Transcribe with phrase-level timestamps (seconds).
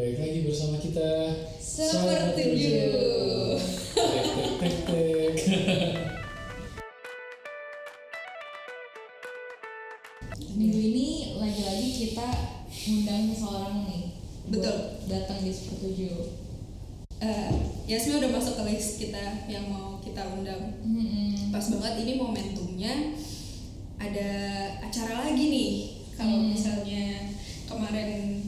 [0.00, 1.28] Baik lagi bersama kita
[1.60, 2.40] Sepertujuh.
[4.56, 5.92] Tek tek tek tek
[10.56, 12.28] Minggu ini lagi-lagi kita
[12.88, 14.16] ngundang seseorang nih
[14.48, 15.04] Betul.
[15.04, 16.16] datang di Sepertujuh
[17.20, 17.52] Eh,
[17.84, 20.80] Yasmi udah masuk ke list kita yang mau kita undang.
[20.80, 21.52] Mm-mm.
[21.52, 23.12] Pas banget ini momentumnya
[24.00, 24.30] ada
[24.80, 25.72] acara lagi nih.
[26.16, 26.56] Kalau Hmm.
[26.56, 27.36] misalnya
[27.68, 28.39] kemarin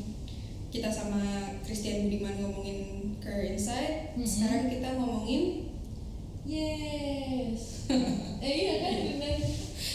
[0.73, 1.21] kita sama
[1.61, 2.79] Christian Budiman ngomongin
[3.21, 4.25] Career Insight, Hmm.
[4.25, 5.69] sekarang kita ngomongin
[6.43, 7.87] Yes
[8.45, 9.37] Eh iya kan bener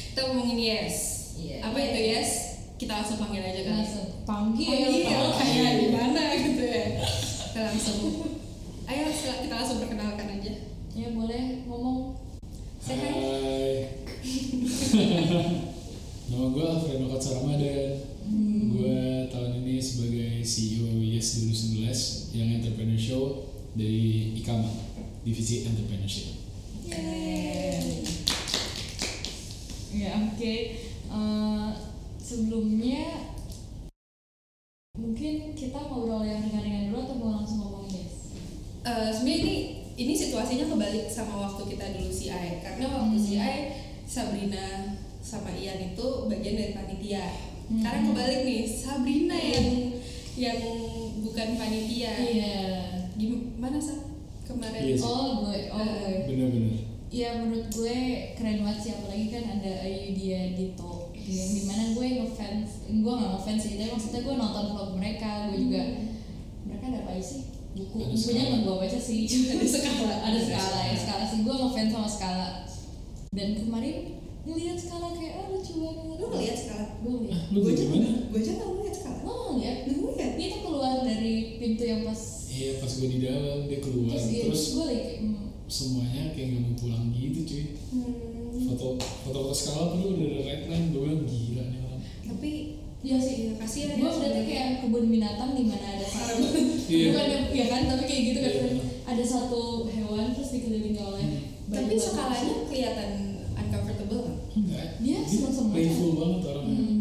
[0.08, 0.96] kita ngomongin yes.
[1.36, 1.58] Iya.
[1.62, 2.32] Apa itu yes?
[2.78, 3.74] Kita langsung panggil aja kali.
[3.76, 5.34] Langsung panggil Panggil Panggil.
[5.36, 6.86] kayak gimana gitu ya.
[7.44, 7.98] Kita langsung.
[8.88, 10.54] Ayo kita langsung perkenalkan aja.
[10.94, 12.18] Ya boleh ngomong
[12.80, 13.14] Sehat.
[13.14, 13.94] Hai
[16.28, 17.92] Nama gue Alfredo Katsa Ramadan
[18.28, 18.76] Hmm.
[18.76, 18.98] Gue
[19.32, 20.17] tahun ini sebagai
[20.48, 23.24] CEO Yes 2019 Yang Entrepreneur Show
[23.76, 24.72] dari IKAMA
[25.28, 26.40] Divisi Entrepreneurship
[26.88, 27.84] Keren.
[29.92, 30.54] Ya oke.
[31.08, 31.70] Eh,
[32.20, 33.36] sebelumnya
[34.96, 38.16] mungkin kita ngobrol yang ringan-ringan dulu atau mau langsung ngomongin yes?
[38.88, 39.56] Eh, sebenarnya ini
[39.98, 43.24] ini situasinya kebalik sama waktu kita dulu CI karena waktu Hmm.
[43.24, 43.56] CI
[44.08, 47.26] Sabrina sama Ian itu bagian dari panitia.
[47.68, 47.84] Hmm.
[47.84, 49.68] Sekarang kebalik nih Sabrina yang
[50.38, 50.62] yang
[51.26, 52.14] bukan panitia.
[52.22, 52.58] Iya.
[53.18, 53.98] Gimana sih
[54.46, 54.82] kemarin?
[54.86, 55.06] Iya sih.
[55.06, 56.14] Oh gue, oh gue.
[56.30, 57.98] Bener-bener Ya menurut gue
[58.36, 63.32] keren banget sih apalagi kan ada Ayudhya Dito yang di mana gue ngefans, gue gak
[63.36, 65.84] ngefans sih, tapi maksudnya gue nonton vlog mereka, gue juga
[66.68, 67.52] mereka ada apa sih?
[67.76, 71.00] Buku, Ada bukunya nggak gue baca sih, cuma ada skala, ada skala ya skala.
[71.00, 72.48] skala sih, gue ngefans sama skala
[73.32, 73.96] dan kemarin
[74.50, 76.06] ngeliat skala kayak ah lucu banget.
[76.14, 76.90] Lu ngeliat sekarang?
[76.98, 77.42] Gue ngeliat.
[77.46, 78.10] Lu Gue tuh aja gimana?
[78.26, 79.22] gue aja nggak ngeliat sekarang.
[79.22, 79.78] Lo nggak ngeliat?
[79.84, 80.32] Lu ngeliat?
[80.34, 84.26] Dia tuh keluar dari pintu yang pas Iya pas gue di dalam dia keluar terus,
[84.28, 88.14] dia- Terus gue lagi kayak, hmm, semuanya kayak gak mau pulang gitu cuy Hmm,
[88.66, 92.52] Foto foto-foto skala tuh udah ada red line Gue bilang gila nih orang tapi
[92.98, 94.44] Iya sih, Iya, kasihan Gue ya berarti sebenarnya.
[94.50, 96.44] kayak kebun binatang di mana ada satu,
[96.88, 97.06] Iya.
[97.08, 98.82] bukan yang- ya kan, tapi kayak gitu kan Iya.
[99.06, 101.44] ada satu hewan terus dikelilingi oleh Hmm.
[101.70, 103.10] tapi skalanya kelihatan?
[104.58, 105.72] Enggak Dia seneng-seneng.
[105.72, 107.00] Playful banget orangnya Hmm.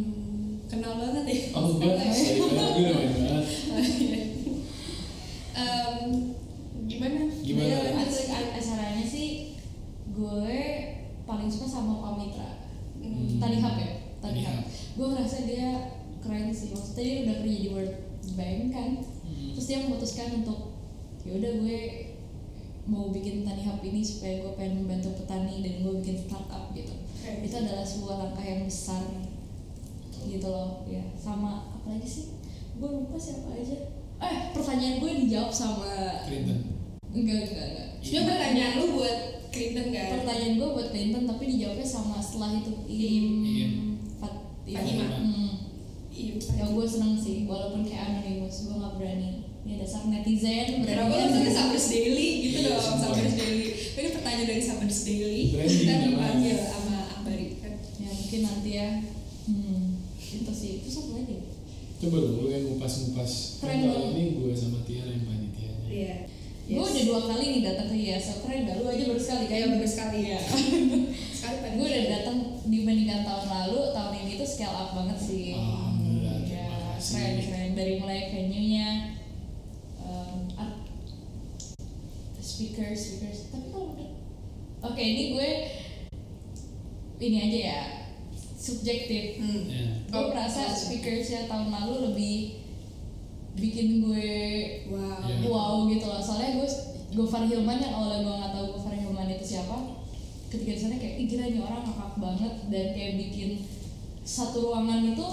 [0.67, 3.44] kenal banget ya Oh sorry banget gue udah main banget
[5.56, 5.99] Em,
[6.84, 7.65] gimana Gimana?
[7.65, 8.28] Ya, Ac- lanjut.
[8.28, 9.56] a- acaranya sih
[10.09, 10.59] gue
[11.22, 12.61] paling suka sama Pamitra
[12.97, 13.39] Hmm.
[13.39, 14.65] Tani Hub ya Hub.
[14.93, 15.69] gue ngerasa dia
[16.19, 17.94] keren sih maksudnya dia udah kerja di World
[18.33, 18.91] Bank kan
[19.23, 19.50] Hmm.
[19.53, 20.75] terus dia memutuskan untuk
[21.23, 21.78] ya udah gue
[22.87, 26.95] mau bikin tani hub ini supaya gue pengen membantu petani dan gue bikin startup gitu
[27.26, 27.42] Keren.
[27.42, 29.03] itu adalah sebuah langkah yang besar
[30.22, 32.25] gitu loh ya sama apa lagi sih
[32.72, 33.76] gue lupa siapa aja
[34.16, 35.87] eh pertanyaan gue dijawab sama
[36.22, 36.59] Clinton
[37.09, 39.16] enggak enggak enggak Sebenarnya pertanyaan lu buat
[39.48, 40.09] Clinton kan?
[40.14, 43.72] pertanyaan gue buat Clinton tapi dijawabnya sama setelah itu im Im.
[44.16, 44.78] Fat- iya.
[44.78, 45.06] Fatima.
[45.16, 45.50] Hmm.
[46.08, 46.32] Iya.
[46.41, 49.31] ya gue seneng sih walaupun kayak anonymous gue nggak berani
[49.62, 53.00] ya dasar netizen berani lu tuh Sabers Daily gitu Iya, dong, semua.
[53.10, 53.66] Sabers Daily.
[53.91, 55.43] Ini pertanyaan dari Sabers Daily.
[55.53, 57.75] Kita dipanggil sama Akbari kan.
[57.97, 58.91] ya mungkin nanti ya.
[59.48, 59.97] Hmm.
[60.20, 60.84] Itu sih.
[60.84, 61.41] Itu satu lagi?
[61.97, 63.32] Coba dong lu yang ngupas-ngupas.
[63.64, 64.12] Keren Kan banget.
[64.12, 65.88] ini gue sama Tiara yang panitianya.
[65.88, 66.16] Iya.
[66.66, 69.44] gue udah dua kali nih datang ke IASO keren gak lu aja baru sekali.
[69.48, 70.41] Kayak baru sekali ya.
[71.36, 71.76] Sekali pengen.
[71.80, 72.36] gue udah datang
[72.69, 73.80] dibandingkan tahun lalu.
[73.96, 75.56] Tahun ini tuh scale up banget sih.
[75.56, 76.69] Alhamdulillah, ya,
[77.00, 77.70] keren keren.
[77.72, 78.88] Dari mulai venue nya
[80.04, 80.84] um, art-
[82.36, 83.48] speakers speakers.
[83.48, 84.10] Tapi kalau udah
[84.84, 85.48] oke ini gue
[87.16, 87.80] ini aja ya
[88.66, 89.38] subjektif.
[89.38, 89.62] Hmm.
[89.71, 89.87] Ya.
[90.10, 92.37] gue Oh, merasa speakersnya tahun lalu lebih
[93.56, 94.28] bikin gue
[94.87, 95.22] Wow.
[95.22, 95.47] Iya.
[95.47, 96.19] wow gitu loh.
[96.19, 96.69] Soalnya gue
[97.15, 99.76] Gofar Hilman yang awalnya gue nggak tahu Gofar Hilman itu siapa
[100.47, 102.53] ketika di sana kayak ih gila nih orang ngakak banget.
[102.69, 103.50] Dan kayak bikin
[104.26, 105.26] satu ruangan itu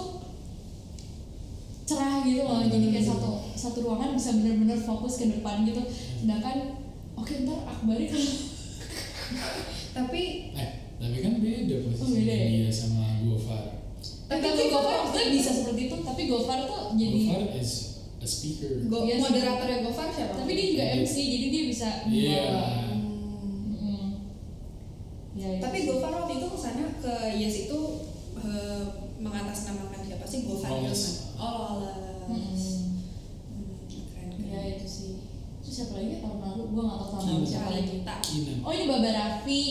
[1.84, 2.62] cerah gitu loh.
[2.64, 5.82] Jadi kayak satu satu ruangan bisa bener-bener fokus ke depan gitu.
[6.22, 6.78] Sedangkan
[7.14, 8.24] oke ntar Akbari kan
[9.98, 10.22] Tapi
[10.54, 10.70] Eh,
[11.04, 12.48] tapi kan beda Oh, posisinya beda ya?
[12.48, 13.64] dia sama Gofar
[14.24, 17.72] tapi Tapi Gofar maksudnya bisa seperti itu tapi Gofar tuh jadi Gofar is
[18.18, 19.22] a speaker Go, Iya sih.
[19.22, 20.34] moderatornya Gofar siapa?
[20.40, 22.40] tapi dia juga MC jadi dia bisa Iya.
[22.42, 22.68] membawa.
[22.88, 23.04] Hmm.
[23.76, 24.08] Mm.
[25.34, 25.78] Ya, itu Tapi.
[25.84, 27.80] Gofar waktu itu ke sana ke Yes itu
[28.38, 28.82] eh,
[29.20, 31.04] mengatasnamakan siapa sih Gofar Loles.
[31.36, 31.44] Hilman?
[31.44, 31.84] Oh.
[32.24, 32.40] Mm.
[32.40, 32.64] Hmm,
[33.92, 34.72] keren ya keren.
[34.74, 35.12] itu sih
[35.60, 37.96] terus siapa lagi ya tahun lalu gue gak tau tahun lalu siapa lagi
[38.64, 39.62] oh ini Baba Raffi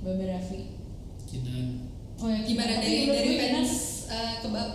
[0.00, 0.60] Baba Raffi?
[1.24, 3.72] Kinan oh ya Gimana dari dari gue Kinan- fans
[4.08, 4.70] eh, kebab?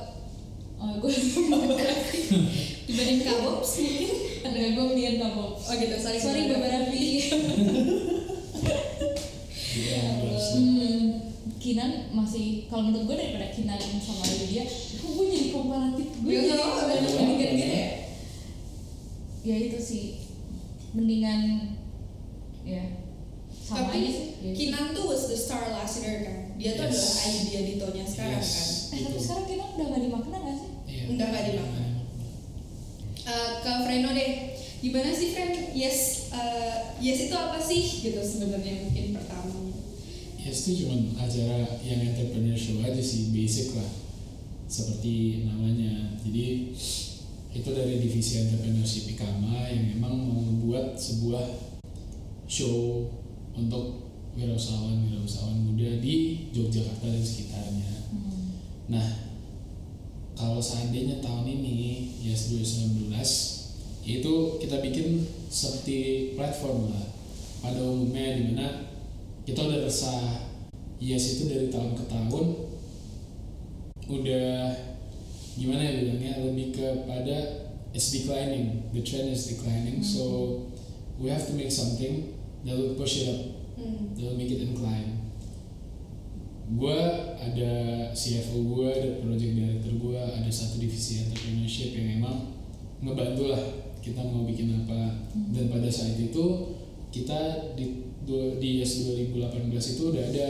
[0.78, 1.12] Oh gue
[2.88, 4.10] dibanding kabobs mungkin?
[4.42, 6.18] enggak gue mendingan kamu Oh gitu, sorry.
[6.18, 7.06] sorry Mbak Raffi.
[9.72, 10.02] Iya,
[10.52, 11.02] hmm,
[11.56, 16.08] Kinan masih kalau menurut gue daripada Kinan sama dia kok gue jadi komparatif.
[16.20, 16.82] Gue Ya, jadi apa-apa.
[16.88, 17.88] banyak bandingkan gitu ya
[19.42, 20.06] ya itu sih.
[20.92, 21.42] Mendingan
[22.62, 22.84] ya
[23.54, 24.52] sama Tapi aja sih Ya.
[24.52, 26.58] Kinan tuh was the star last year kan.
[26.58, 26.98] Dia tuh Yes.
[26.98, 28.50] adalah idea Dito-nya sekarang Yes.
[28.50, 28.66] kan.
[28.66, 29.22] eh tapi Itu.
[29.22, 31.04] sekarang Kinan udah gak dimakna gak sih Iya.
[31.08, 31.86] Udah nggak dimakan.
[33.22, 34.32] Eh, ke Freno deh.
[34.82, 35.52] Gimana sih Fren?
[35.72, 35.98] Yes,
[36.34, 39.78] eh, yes itu apa sih gitu sebenarnya mungkin pertama.
[40.36, 43.92] Yes itu cuma acara yang entrepreneur show aja sih, basic lah.
[44.66, 46.18] Seperti namanya.
[46.18, 46.74] Jadi
[47.52, 51.46] itu dari divisi entrepreneurship Ikama yang memang mau membuat sebuah
[52.50, 53.06] show
[53.56, 57.92] untuk wirausahawan-wirausahawan muda di Yogyakarta dan sekitarnya.
[58.12, 58.44] hmm.
[58.88, 59.08] Nah,
[60.36, 63.14] kalau seandainya tahun ini Yes 2019
[64.02, 65.22] itu kita bikin
[65.52, 67.06] seperti platform lah
[67.62, 68.68] pada umumnya di mana
[69.46, 70.50] kita udah resah
[71.02, 72.46] Yes itu dari tahun ke tahun
[74.10, 74.50] udah
[75.58, 80.58] gimana ya bilangnya lebih kepada it's declining the trend is declining so
[81.22, 82.31] we have to make something
[82.66, 83.42] that will push it up.
[83.78, 84.14] Hmm.
[84.14, 85.22] that will make it incline
[86.72, 87.00] gue
[87.36, 87.72] ada
[88.16, 92.56] CFO gue ada project director gue ada satu divisi entrepreneurship yang emang
[93.04, 93.64] ngebantu lah
[94.02, 95.30] kita mau bikin apa.
[95.54, 96.74] Dan pada saat itu
[97.14, 100.48] kita di di YES 2018 itu udah ada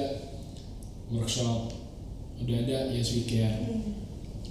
[1.11, 1.73] workshop
[2.41, 3.65] udah ada Yes We Care.
[3.65, 3.81] Hmm.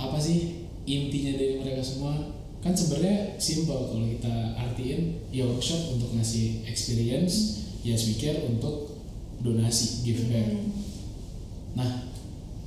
[0.01, 6.13] apa sih intinya dari mereka semua kan sebenarnya simple kalau kita artiin ya workshop untuk
[6.13, 8.93] ngasih experience yes we care untuk
[9.41, 10.69] donasi give back Hmm.
[11.73, 11.91] nah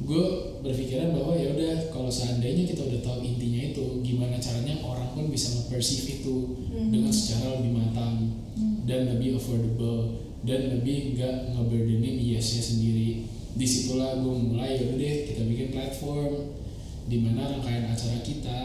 [0.01, 0.25] gue
[0.59, 5.29] berpikiran bahwa ya udah kalau seandainya kita udah tahu intinya itu gimana caranya orang pun
[5.29, 6.35] bisa nge-perceive itu
[6.73, 6.89] Hmm.
[6.89, 8.81] dengan secara lebih matang Hmm.
[8.89, 14.97] dan lebih affordable dan lebih nggak ngeburdenin IS-nya sendiri di situlah gue mulai ya udah
[14.97, 16.57] deh kita bikin platform
[17.05, 18.57] di mana rangkaian acara kita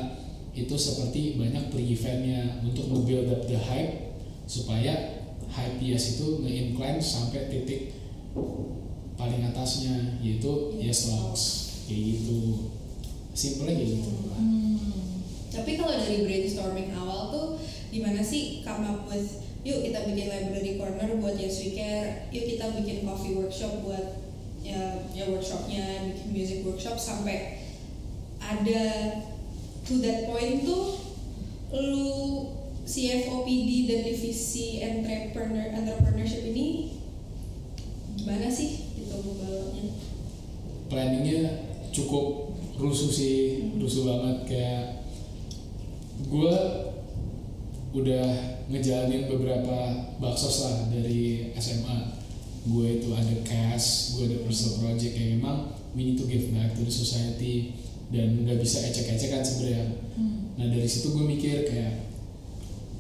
[0.67, 4.17] itu seperti banyak pre-eventnya untuk nge-build up the hype
[4.49, 5.23] supaya
[5.53, 7.95] hype IS itu nge-incline sampai titik
[9.19, 11.45] paling atasnya yaitu Yes Talks.
[11.91, 12.71] Kayak gitu.
[13.35, 14.13] Simple aja gitu.
[14.37, 15.23] Hmm.
[15.49, 17.47] Tapi kalau dari brainstorming awal tuh
[17.89, 22.47] gimana sih come up with yuk kita bikin library corner buat Yes We Care, yuk
[22.47, 24.23] kita bikin coffee workshop buat
[24.63, 27.65] ya ya workshopnya bikin music workshop sampai
[28.39, 28.85] ada
[29.89, 31.01] to that point tuh
[31.73, 32.09] lu
[32.85, 36.97] CFO PD dan divisi entrepreneur entrepreneurship ini
[38.21, 39.85] gimana sih gitu membawanya?
[40.93, 41.41] planningnya
[41.93, 43.37] cukup rusuh sih
[43.81, 44.85] rusuh banget kayak
[46.29, 46.55] gue
[47.97, 48.29] udah
[48.69, 52.21] ngejalanin beberapa baksos lah dari SMA
[52.69, 56.77] gue itu ada cash gue ada personal project yang memang we need to give back
[56.77, 57.73] to the society
[58.09, 59.87] dan nggak bisa ecek-ecekan sebenarnya.
[60.17, 60.57] Hmm.
[60.57, 62.09] nah dari situ gue mikir kayak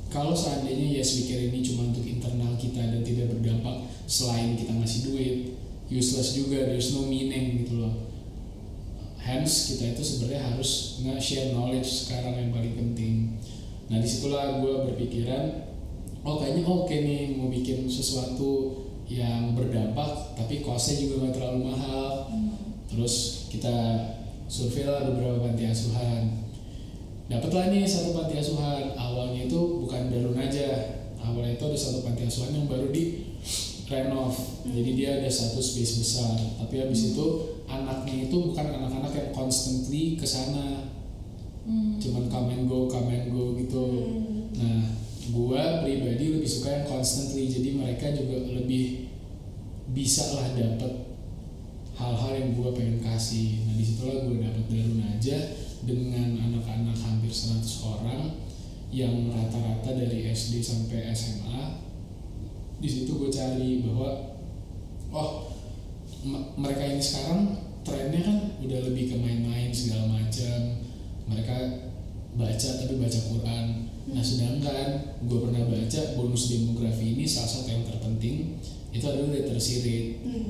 [0.08, 5.00] kalau seandainya yes weekend ini cuma untuk internal kita dan tidak berdampak selain kita ngasih
[5.12, 5.37] duit
[5.88, 8.08] useless juga there's no meaning gitu loh.
[9.20, 13.37] Hence kita itu sebenarnya harus nge-share knowledge sekarang yang paling penting.
[13.93, 15.69] Nah di situlah gue berpikiran
[16.25, 22.32] oh kayaknya oke nih mau bikin sesuatu yang berdampak tapi costnya juga nggak terlalu mahal.
[22.88, 23.77] Terus kita
[24.48, 26.48] survei lah beberapa panti asuhan.
[27.28, 28.96] Dapatlah nih satu panti asuhan.
[28.96, 30.96] Awalnya itu bukan darun aja.
[31.20, 33.36] Awalnya itu ada satu panti asuhan yang baru di
[33.84, 34.32] renov.
[34.64, 36.32] Jadi dia ada satu space besar.
[36.64, 37.26] Tapi habis itu
[37.69, 40.88] anaknya itu bukan anak-anak yang constantly ke sana.
[41.69, 42.00] Hmm.
[42.00, 43.84] cuman come and go come and go gitu.
[43.84, 44.56] Hmm.
[44.56, 44.88] nah
[45.28, 47.44] gua pribadi lebih suka yang constantly.
[47.44, 49.12] Jadi mereka juga lebih
[49.93, 51.07] bisa lah dapet
[51.98, 53.67] hal-hal yang gua pengen kasih.
[53.67, 55.38] Nah di situlah gua dapet Darun aja
[55.82, 58.22] dengan anak-anak hampir 100 orang
[58.88, 61.88] yang rata-rata dari SD sampai SMA
[62.78, 64.38] di situ gue cari bahwa
[65.10, 65.50] oh
[66.58, 70.78] mereka ini sekarang trennya kan udah lebih ke main-main segala macam
[71.26, 71.56] mereka
[72.38, 73.67] baca tapi baca Quran.
[74.08, 74.88] Nah sedangkan
[75.26, 78.56] gue pernah baca bonus demografi ini salah satu yang terpenting
[78.94, 80.10] itu adalah literacy rate.
[80.22, 80.47] Hmm.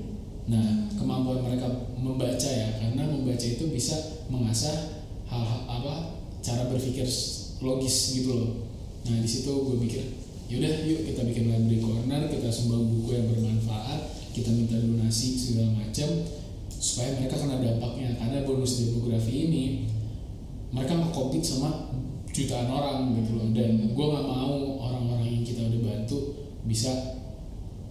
[0.48, 1.68] Nah, kemampuan mereka
[2.00, 7.04] membaca ya, karena membaca itu bisa mengasah hal-hal apa cara berpikir
[7.60, 8.50] logis gitu loh.
[9.04, 10.04] Nah, di situ gue pikir,
[10.48, 15.84] yaudah yuk kita bikin library corner, kita sumbang buku yang bermanfaat, kita minta donasi segala
[15.84, 16.08] macam,
[16.72, 18.16] supaya mereka kena dampaknya.
[18.16, 19.64] Karena bonus demografi ini
[20.72, 21.92] mereka nge-compete sama
[22.32, 24.48] jutaan orang gitu loh, dan gue nggak mau
[26.68, 27.16] bisa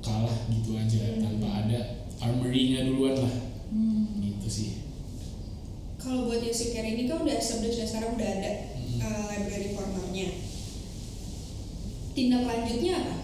[0.06, 3.36] kalah gitu aja tanpa ada armory-nya duluan lah
[3.68, 4.24] Hmm.
[4.24, 4.70] gitu sih
[5.98, 9.04] Kalau buat We Care ini kan udah dan sekarang udah ada Mm.
[9.04, 10.28] uh, library cornernya.
[12.16, 13.16] Tindak lanjutnya apa?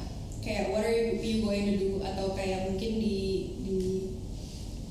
[0.43, 3.17] Kayak what are you, you going to do atau kayak mungkin di
[3.63, 3.77] di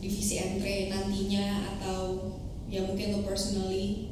[0.01, 2.33] divisi entre nantinya atau
[2.67, 4.09] ya mungkin lo personally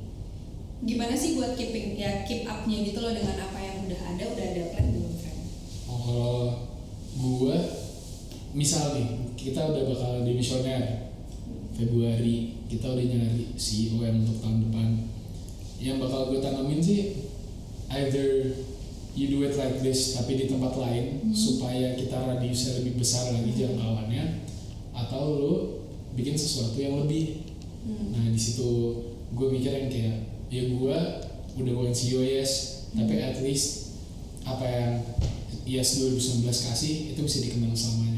[0.84, 4.46] gimana sih buat keeping ya keep up-nya gitu loh dengan apa yang udah ada udah
[4.46, 5.40] ada plan belum friend?
[5.88, 6.44] Oh, kalau
[7.16, 7.56] gua
[8.52, 11.10] misal nih kita udah bakal dimisioner
[11.72, 14.88] Februari kita udah nyari CEO yang untuk tahun depan
[15.80, 17.24] yang bakal gue tanamin sih
[17.88, 18.52] either
[19.16, 21.32] you do it like this tapi di tempat lain Hmm.
[21.32, 24.44] supaya kita radiusnya lebih besar lagi jangkauannya
[24.90, 25.54] atau lu
[26.12, 27.46] bikin sesuatu yang lebih
[27.80, 28.12] Hmm.
[28.12, 28.68] Nah di situ
[29.32, 30.16] gue mikir yang kayak
[30.52, 30.98] ya gue
[31.56, 33.96] udah bukan CEO yes, tapi at least
[34.42, 34.92] apa yang
[35.64, 38.09] yes 2019 kasih itu bisa dikenang selamanya.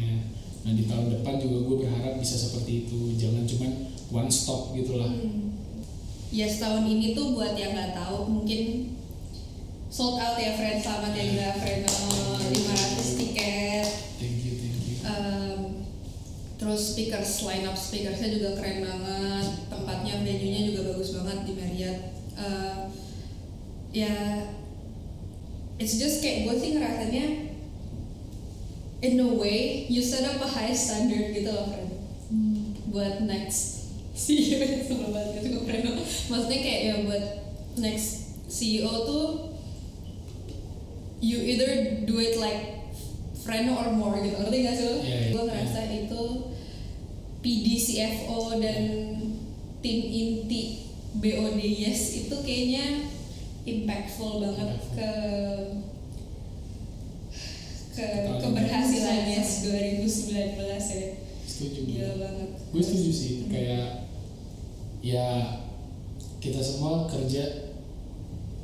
[0.63, 3.71] Nah di tahun depan juga gue berharap bisa seperti itu, jangan cuman
[4.15, 5.11] one stop gitu lah.
[5.11, 5.59] Hmm.
[6.33, 8.95] Ya setahun ini tuh buat yang nggak tahu mungkin
[9.93, 13.87] sold out ya friend selamat ya juga friend Oh, 500 tiket.
[14.17, 14.97] Thank you, thank you.
[15.05, 15.59] Em,
[16.57, 19.47] terus speakers line up speakersnya juga keren banget.
[19.69, 22.01] Tempatnya venue nya juga bagus banget di Marriott.
[22.39, 22.79] Em,
[23.93, 24.15] ya
[25.77, 27.42] it's just kayak gue sih ngerasanya
[29.03, 31.91] in a way you set up a high standard gitu loh friend
[32.33, 32.73] Hmm.
[32.89, 33.93] buat next
[34.23, 37.25] CEO sebelum banget itu keren maksudnya kayak ya buat
[37.77, 38.09] next
[38.49, 39.27] CEO tuh
[41.21, 41.69] you either
[42.03, 42.89] do it like
[43.39, 44.97] friend or more gitu ngerti gak sih lo?
[44.97, 46.23] Iya, iya, gue ngerasa itu
[47.43, 48.83] PD CFO dan
[49.79, 53.07] tim inti BOD Yes itu kayaknya
[53.65, 54.95] impactful banget Impactful.
[54.95, 55.11] ke
[57.93, 60.57] ke Tahun keberhasilan Yes 2019
[60.97, 61.09] ya.
[61.45, 61.81] Setuju.
[61.85, 62.49] Gila banget.
[62.73, 63.53] Gue setuju sih, Hmm.
[63.53, 63.87] kayak
[65.05, 65.27] ya
[66.41, 67.69] kita semua kerja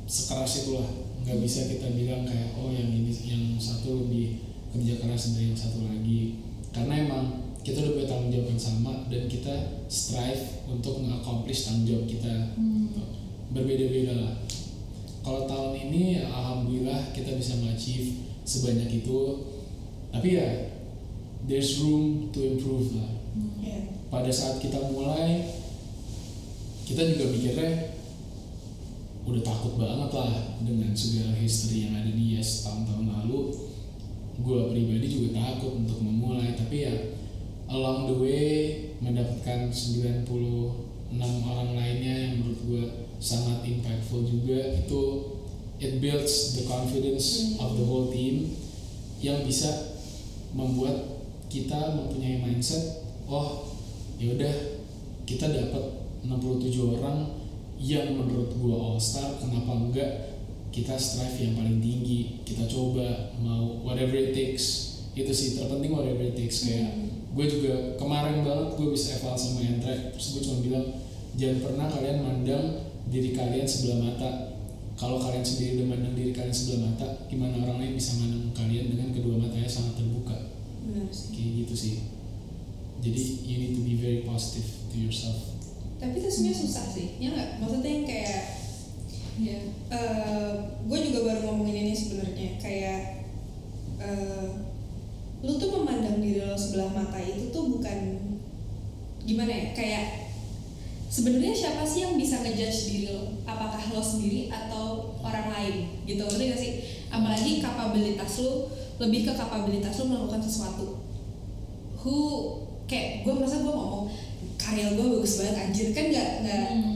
[0.09, 0.89] sekeras itulah.
[1.21, 4.41] Nggak bisa kita bilang kayak oh yang ini yang satu lebih
[4.73, 6.41] kerja keras dari yang satu lagi.
[6.73, 7.25] Karena emang
[7.61, 9.53] kita udah punya tanggung jawab yang sama dan kita
[9.85, 12.33] strive untuk nge-accomplish tanggung jawab kita.
[12.57, 12.89] Hmm.
[13.49, 14.33] berbeda-beda lah.
[15.25, 19.45] Kalau tahun ini alhamdulillah kita bisa nge-achieve sebanyak itu.
[20.09, 20.73] Tapi ya
[21.45, 23.13] there's room to improve lah.
[23.29, 23.61] Hmm.
[23.61, 25.45] ya pada saat kita mulai
[26.89, 27.93] kita juga mikirnya
[29.29, 30.33] udah takut banget lah
[30.65, 33.41] dengan segala history yang ada di Yes tahun-tahun lalu.
[34.41, 36.95] Gue pribadi juga takut untuk memulai tapi ya
[37.69, 38.49] along the way
[38.97, 40.25] mendapatkan 96
[41.21, 42.83] orang lainnya yang menurut gue
[43.21, 44.73] sangat impactful juga.
[44.81, 45.01] Itu
[45.79, 47.63] it builds the confidence Hmm.
[47.63, 48.55] of the whole team
[49.19, 49.95] yang bisa
[50.51, 53.73] membuat kita mempunyai mindset oh
[54.19, 54.55] ya udah
[55.23, 55.83] kita dapat
[56.25, 57.31] 67 orang
[57.79, 60.11] yang menurut gua all star kenapa enggak
[60.69, 64.85] kita strive yang paling tinggi kita coba mau whatever it takes.
[65.17, 66.61] Itu sih terpenting whatever it takes.
[66.69, 66.93] Kayak
[67.29, 70.85] gue juga kemarin banget gue bisa eval sama Hendra terus gue cuma bilang
[71.37, 72.65] jangan pernah kalian mandang
[73.05, 74.29] diri kalian sebelah mata
[74.99, 78.91] kalau kalian sendiri udah mandang diri kalian sebelah mata gimana orang lain bisa mandang kalian
[78.91, 80.35] dengan kedua matanya sangat terbuka?
[80.83, 81.31] Benar sih.
[81.31, 81.93] Kayak gitu sih.
[82.99, 85.55] Jadi you need to be very positive to yourself.
[86.03, 87.49] Tapi itu sebenarnya susah sih ya nggak?
[87.63, 88.43] Maksudnya yang kayak
[89.39, 89.59] Iya.
[90.83, 92.59] gue juga baru ngomongin ini sebenarnya.
[92.59, 93.23] Kayak
[94.03, 94.47] eh,
[95.39, 98.19] lu tuh memandang diri lo sebelah mata itu tuh bukan
[99.23, 99.65] gimana ya?
[99.71, 100.28] Kayak
[101.09, 103.41] sebenarnya siapa sih yang bisa ngejudge diri lo?
[103.43, 105.75] Apakah lo sendiri atau orang lain?
[106.05, 106.71] Gitu ngerti gak sih?
[107.09, 108.69] Apalagi kapabilitas lo
[109.01, 111.01] lebih ke kapabilitas lo melakukan sesuatu.
[111.99, 112.15] Who
[112.85, 114.07] kayak gue merasa gue ngomong
[114.55, 115.87] karya gue bagus banget anjir.
[115.91, 116.95] Kan nggak nggak Hmm.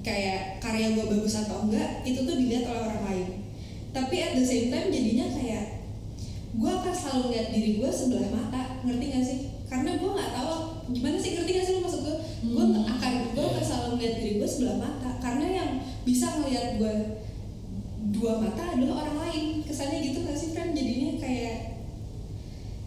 [0.00, 3.28] kayak karya gue bagus atau enggak itu tuh dilihat oleh orang lain.
[3.90, 5.64] Tapi at the same time jadinya kayak
[6.54, 9.38] gue akan selalu lihat diri gue sebelah mata ngerti gak sih?
[9.68, 10.52] Karena gue nggak tahu
[10.96, 12.54] gimana sih ngerti gak sih lo maksud gue Hmm.
[12.54, 13.12] gue akan
[13.98, 15.18] ngeliat diri gue sebelah mata.
[15.18, 15.70] Karena yang
[16.06, 16.94] bisa ngelihat gue
[18.14, 19.44] dua mata adalah orang lain.
[19.66, 21.82] Kesannya gitu gak sih friend jadinya kayak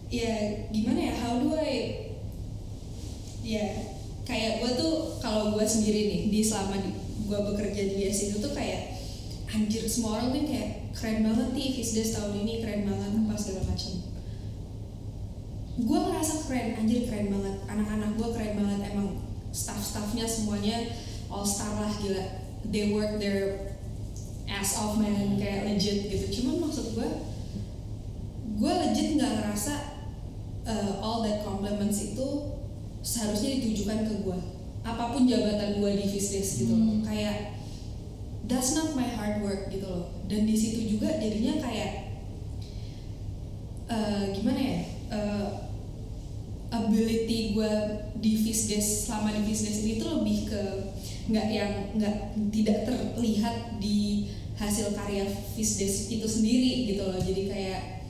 [0.08, 0.34] ya
[0.72, 1.14] gimana ya?
[1.20, 2.08] How do I
[3.44, 3.68] ya
[4.24, 6.80] kayak gue tuh kalau gue sendiri nih di selama
[7.28, 8.96] gue bekerja di Yes itu tuh kayak
[9.52, 13.68] anjir semua orang tuh kayak keren banget nih Fisdes tahun ini keren banget apa segala
[13.68, 13.94] macam.
[15.82, 17.56] Gue ngerasa keren anjir keren banget.
[17.68, 20.96] Anak-anak gue keren banget emang staff-staffnya semuanya
[21.28, 22.24] all star lah gila.
[22.68, 23.72] They work their
[24.48, 26.26] ass off man kayak legit gitu.
[26.42, 27.10] Cuman maksud gue
[28.60, 29.74] gue legit nggak ngerasa
[30.68, 32.28] uh, all that compliments itu
[33.02, 34.40] seharusnya ditujukan ke gue
[34.82, 36.74] apa pun jabatan gue di Fisdes gitu.
[36.74, 37.06] Loh Hmm.
[37.06, 37.58] kayak
[38.46, 40.06] that's not my hard work gitu loh.
[40.28, 41.92] Dan di situ juga jadinya kayak
[43.90, 44.80] uh, gimana ya?
[45.12, 45.71] Uh,
[46.72, 47.74] ability gue
[48.24, 50.64] di Fisdes selama di Fisdes ini tuh lebih ke
[51.28, 52.16] nggak yang nggak
[52.50, 57.20] tidak terlihat di hasil karya Fisdes itu sendiri gitu loh.
[57.20, 58.08] Jadi kayak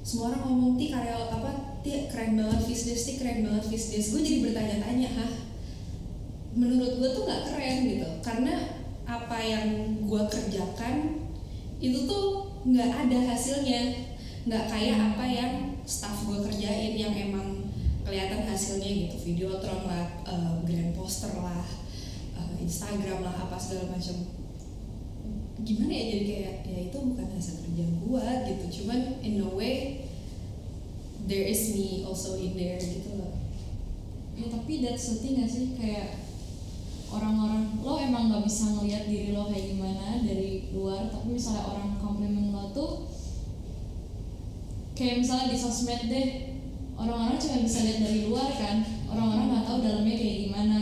[0.00, 1.76] semua orang ngomong ti karya apa?
[1.84, 5.32] Ti keren banget Fisdes ti keren banget Fisdes gue jadi bertanya-tanya hah?
[6.56, 8.08] Menurut gue tuh nggak keren gitu.
[8.24, 8.54] Karena
[9.04, 11.26] apa yang gue kerjakan
[11.84, 14.08] itu tuh nggak ada hasilnya.
[14.48, 15.52] Nggak kayak apa yang
[15.84, 17.59] staff gue kerjain yang emang
[18.10, 19.16] kelihatan hasilnya gitu.
[19.22, 21.62] Videotron lah eh, grand poster lah
[22.34, 24.26] eh, Instagram lah apa segala macam.
[25.62, 28.64] Gimana ya jadi kayak ya itu bukan hasil kerja gue gitu.
[28.82, 30.02] Cuman in a way
[31.30, 33.38] there is me also in there gitu loh.
[34.34, 35.78] Ya tapi that's the gak sih?
[35.78, 36.26] Kayak
[37.10, 41.98] orang-orang lo emang nggak bisa ngelihat diri lo kayak gimana dari luar tapi misalnya orang
[41.98, 43.10] komplimen lo tuh
[44.94, 46.49] kayak misalnya di sosmed deh
[47.00, 48.76] orang-orang cuma bisa lihat dari luar kan
[49.08, 50.78] orang-orang nggak tahu dalamnya kayak gimana.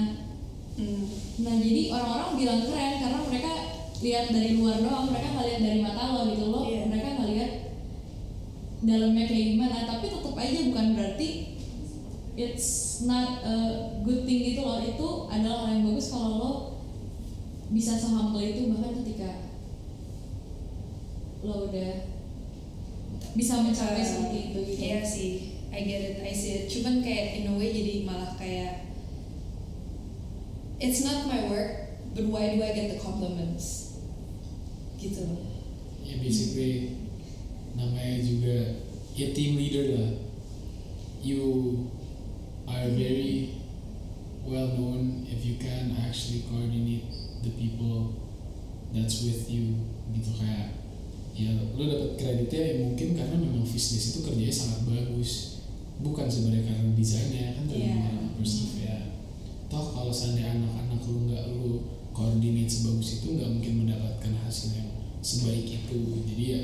[0.78, 1.04] Hmm.
[1.42, 3.52] nah jadi orang-orang bilang keren karena mereka
[3.98, 6.86] lihat dari luar doang mereka nggak lihat dari mata lo gitu lo Iya.
[6.86, 7.50] mereka nggak lihat
[8.78, 11.28] dalamnya kayak gimana tapi tetap aja bukan berarti
[12.38, 13.54] it's not a
[14.06, 14.78] good thing gitu loh.
[14.78, 16.52] Itu adalah hal yang bagus kalau lo
[17.74, 19.50] bisa sehumble itu bahkan ketika
[21.42, 21.90] lo udah
[23.34, 24.78] bisa mencapai Uh, seperti itu gitu.
[24.78, 26.64] Iya sih, I get it, I see it.
[26.66, 28.82] Cuman kayak in a way jadi malah kayak
[30.82, 33.94] it's not my work, but why do I get the compliments?
[34.98, 35.58] Gitu loh.
[36.08, 36.96] ya basically
[37.76, 38.56] namanya juga
[39.12, 40.12] ya team leader lah
[41.20, 41.44] you
[42.64, 43.60] are very
[44.48, 47.04] well known if you can actually coordinate
[47.44, 48.16] the people
[48.96, 49.76] that's with you
[50.16, 50.72] gitu kayak
[51.36, 55.57] ya lo dapet kreditnya ya mungkin karena memang Fisdes itu kerjanya sangat bagus
[55.98, 57.90] bukan sebenarnya karena desainnya kan Iya.
[57.90, 58.96] tergantung perceive ya
[59.66, 61.66] toh kalau seandainya anak-anak lu nggak lu
[62.10, 66.62] coordinate sebagus itu nggak mungkin mendapatkan hasil yang sebaik itu jadi ya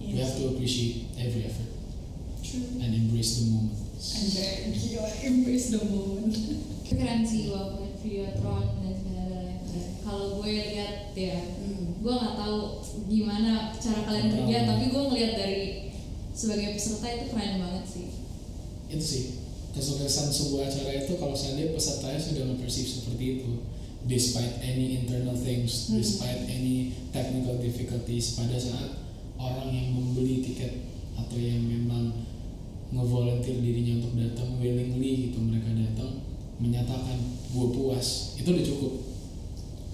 [0.00, 1.72] we Iya have to appreciate every effort
[2.40, 2.80] True.
[2.80, 6.32] and embrace the moment Anjay, gila, embrace the moment.
[6.88, 9.60] keren sih walaupun videotron dan segala-galanya
[10.00, 12.00] kalau gue lihat ya Hmm.
[12.00, 12.58] gue nggak tahu
[13.06, 15.60] gimana cara kalian kerja tapi gue ngeliat dari
[16.32, 18.06] sebagai peserta itu keren banget sih
[18.90, 19.24] itu sih.
[19.70, 23.62] Kesuksesan sebuah acara itu kalau seandainya pesertanya sudah mempersif seperti itu.
[24.00, 26.00] Despite any internal things Hmm.
[26.00, 28.96] despite any technical difficulties pada saat
[29.36, 32.26] orang yang membeli tiket atau yang memang
[32.90, 36.26] ngevolunteer dirinya untuk datang willingly gitu mereka datang
[36.58, 37.18] menyatakan
[37.54, 38.34] gue puas.
[38.40, 38.92] Itu udah cukup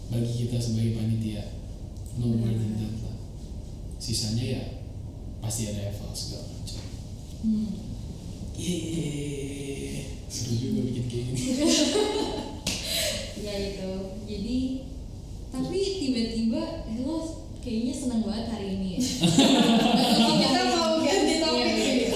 [0.09, 1.45] bagi kita sebagai panitia.
[2.17, 3.17] No more than that lah.
[4.01, 4.63] Sisanya ya
[5.45, 6.85] pasti ada eval segala macam.
[7.45, 7.96] Hmm.
[8.57, 11.41] Yeay, seru juga bikin kayak gini.
[13.47, 13.91] ya itu
[14.27, 14.59] jadi
[15.49, 16.63] tapi tiba-tiba
[16.99, 17.17] lo
[17.61, 19.01] kayaknya seneng banget hari ini ya
[20.33, 21.95] Kita mau ganti topik Iya, nih.
[22.03, 22.11] iya.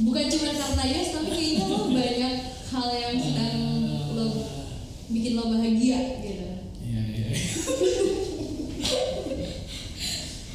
[0.00, 2.34] bukan cuma karena yes tapi kayaknya lo banyak
[2.68, 3.56] hal yang sedang
[4.12, 4.26] lo
[5.08, 6.46] bikin lo bahagia gitu
[6.82, 7.28] Iya iya.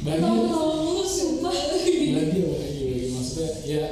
[0.03, 3.07] Bahagia, Tolong lu sumpah bahagia, bahagia, bahagia.
[3.09, 3.85] Maksudnya ya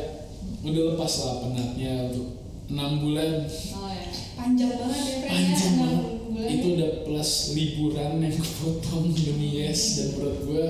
[0.62, 4.06] udah lepas lah penatnya untuk enam bulan oh ya
[4.38, 5.30] Panjang banget ya, ya.
[5.34, 6.06] panjang enam banget.
[6.30, 6.46] bulan.
[6.54, 10.66] Itu udah plus liburan yang kepotong demi yes dan menurut gue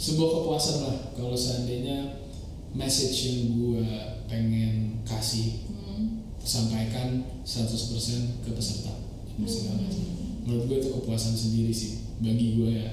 [0.00, 2.24] sebuah kepuasan lah kalau seandainya
[2.72, 3.84] message yang gue
[4.24, 6.32] pengen kasih hmm.
[6.40, 9.04] sampaikan 100% ke peserta
[9.36, 9.84] macam.
[10.48, 12.90] menurut gue itu kepuasan sendiri sih bagi gue ya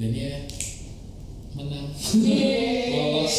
[0.00, 0.32] dan ya
[1.52, 1.92] menang
[2.88, 3.36] lolos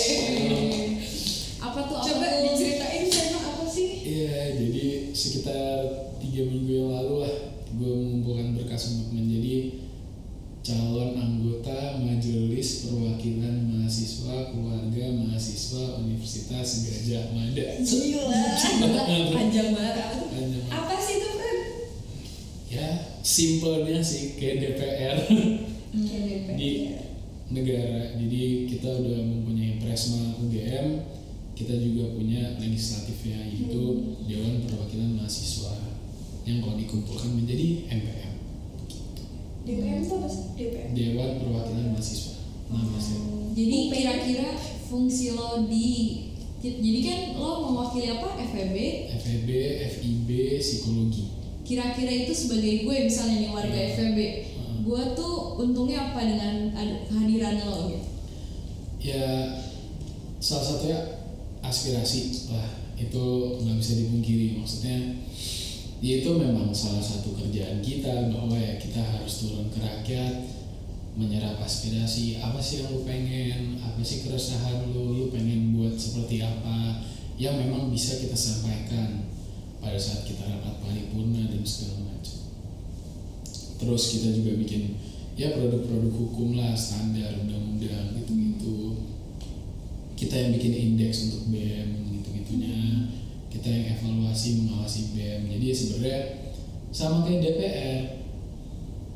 [96.92, 98.00] sama kayak DPR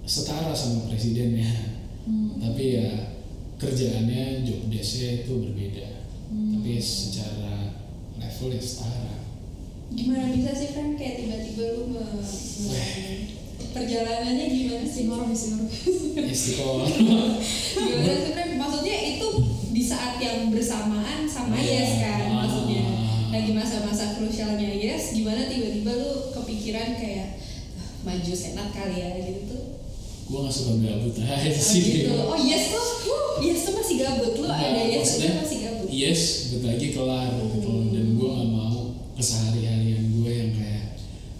[0.04, 2.38] setara sama presidennya Hmm.
[2.38, 2.90] tapi ya
[3.58, 5.88] kerjaannya job desk-nya itu berbeda
[6.26, 6.54] Hmm.
[6.54, 7.74] tapi secara
[8.16, 9.14] level ya setara
[9.88, 13.26] Gimana bisa sih Frank kayak tiba-tiba lu me, me-
[13.72, 15.06] perjalanannya gimana sih?
[15.06, 15.30] Istiqoroh.
[16.34, 18.52] istiqomah Gimana sih Frank?
[18.56, 19.28] Maksudnya itu
[19.70, 21.70] di saat yang bersamaan sama Iya.
[21.80, 22.34] Yes kan Ah.
[22.42, 22.86] maksudnya
[23.30, 27.25] lagi masa-masa krusialnya Yes gimana tiba-tiba lu kepikiran kayak "Ah,
[28.06, 29.64] maju senat kali ya gitu tuh
[30.26, 32.10] gue gak suka gabut aja Oh, sih gitu.
[32.16, 32.88] Oh yes tuh,
[33.40, 35.88] yes tuh masih gabut Enggak, ada yes aja masih gabut.
[35.88, 37.84] yes bentar lagi kelar gitu loh.
[37.90, 38.78] dan gue gak mau
[39.16, 40.86] kesehari-harian gue yang kayak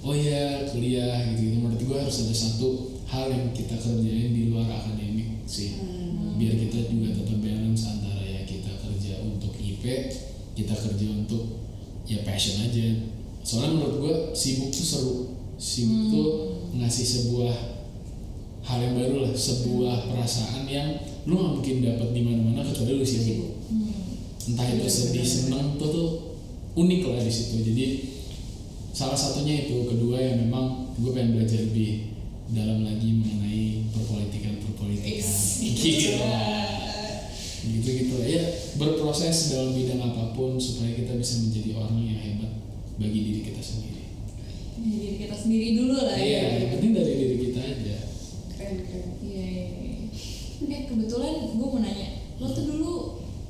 [0.02, 2.68] oh ya kuliah gitu, gitu menurut gue harus ada satu
[3.06, 6.36] hal yang kita kerjain di luar akademik sih Hmm.
[6.36, 9.84] biar kita juga tetap balance antara ya kita kerja untuk IP
[10.52, 11.64] kita kerja untuk
[12.04, 12.86] ya passion aja
[13.42, 15.16] soalnya menurut gue sibuk tuh seru
[15.56, 16.12] sibuk Hmm.
[16.12, 16.30] tuh
[16.74, 17.54] ngasih sebuah
[18.66, 20.88] hal yang baru lah sebuah perasaan yang
[21.26, 24.54] lu gak mungkin dapat di mana-mana kecuali lu sibuk Hmm.
[24.54, 26.10] entah itu Iya, sedih seneng tuh tuh
[26.78, 27.66] unik lah di situ.
[27.66, 27.86] Jadi
[28.94, 32.14] salah satunya itu kedua yang memang gue pengen belajar lebih
[32.48, 35.60] dalam lagi mengenai perpolitikan perpolitikan Is.
[35.82, 36.46] gila
[37.66, 38.44] gitu gitu ya
[38.78, 42.52] berproses dalam bidang apa pun supaya kita bisa menjadi orang yang hebat
[42.96, 43.95] bagi diri kita sendiri
[44.78, 46.50] diri kita sendiri dulu lah iya ya.
[46.58, 47.96] yang penting dari diri kita aja
[48.52, 49.10] Keren keren.
[49.20, 49.96] Iya, iya, iya.
[50.66, 52.94] Eh kebetulan gue mau nanya, lo tuh dulu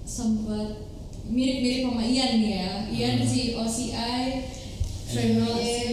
[0.04, 0.68] sempat
[1.26, 2.72] mirip-mirip sama Ian nih ya.
[2.88, 3.26] Ian Hmm.
[3.26, 4.26] si OCI,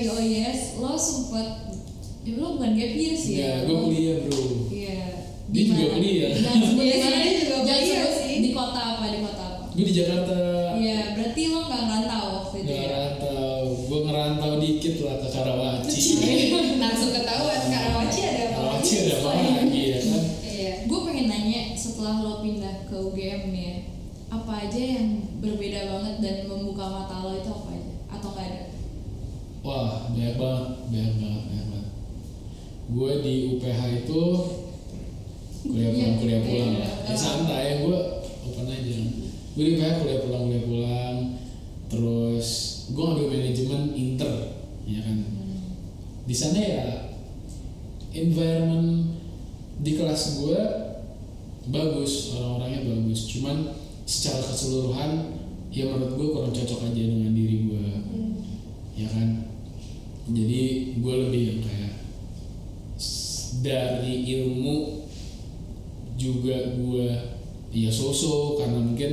[0.08, 1.76] oh yes, lo sempat,
[2.20, 3.56] ya lo bukan gap year sih Enggak, ya.
[3.62, 5.00] gue kuliah bro Iya.
[5.46, 5.92] Dia juga Di mana?
[5.92, 6.30] kuliah.
[6.32, 8.36] Iya sih, mana, dia juga kuliah sih.
[8.40, 9.64] di kota apa, di kota apa.
[9.70, 10.36] gue di Jakarta
[10.74, 12.80] Iya, berarti lo nggak ngerantau waktu itu ya.
[12.82, 16.00] ngerantau gue ngerantau dikit lah ke Karawaci
[16.74, 18.56] Langsung ketahuan Karawaci ada apa?
[18.58, 20.72] Karawaci ada apa lagi ya kan Iya.
[20.84, 23.76] Gue pengen nanya setelah lo pindah ke UGM nih ya,
[24.30, 25.06] apa aja yang
[25.38, 27.90] berbeda banget dan membuka mata lo itu apa aja?
[28.10, 28.62] Atau nggak ada?
[29.62, 31.90] wah banyak banget banyak banget banyak banget
[32.88, 34.22] gue di UPH itu
[35.62, 36.80] kuliah pulang Iya, kuliah pulang iya.
[36.82, 37.98] lah ya santai gue
[38.42, 38.90] open aja
[39.54, 41.16] gue di UPH kuliah pulang kuliah pulang
[41.86, 42.48] terus
[42.90, 44.32] gue ngambil manajemen inter
[44.82, 45.16] ya kan
[46.20, 46.86] di sana ya
[48.12, 49.14] environment
[49.78, 50.58] di kelas gue
[51.64, 55.10] bagus orang-orangnya bagus cuman secara keseluruhan
[55.70, 58.34] ya menurut gue kurang cocok aja dengan diri gue Hmm.
[58.92, 59.28] ya kan
[60.22, 60.62] jadi
[60.94, 61.92] gue lebih yang kayak
[62.94, 65.02] s- dari ilmu
[66.14, 67.08] juga gue
[67.72, 69.12] ya sosok karena mungkin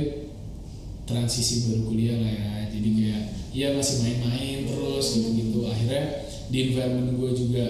[1.02, 6.02] transisi baru kuliah lah ya jadi kayak ya masih main-main terus gitu-gitu akhirnya
[6.46, 7.66] di environment gue juga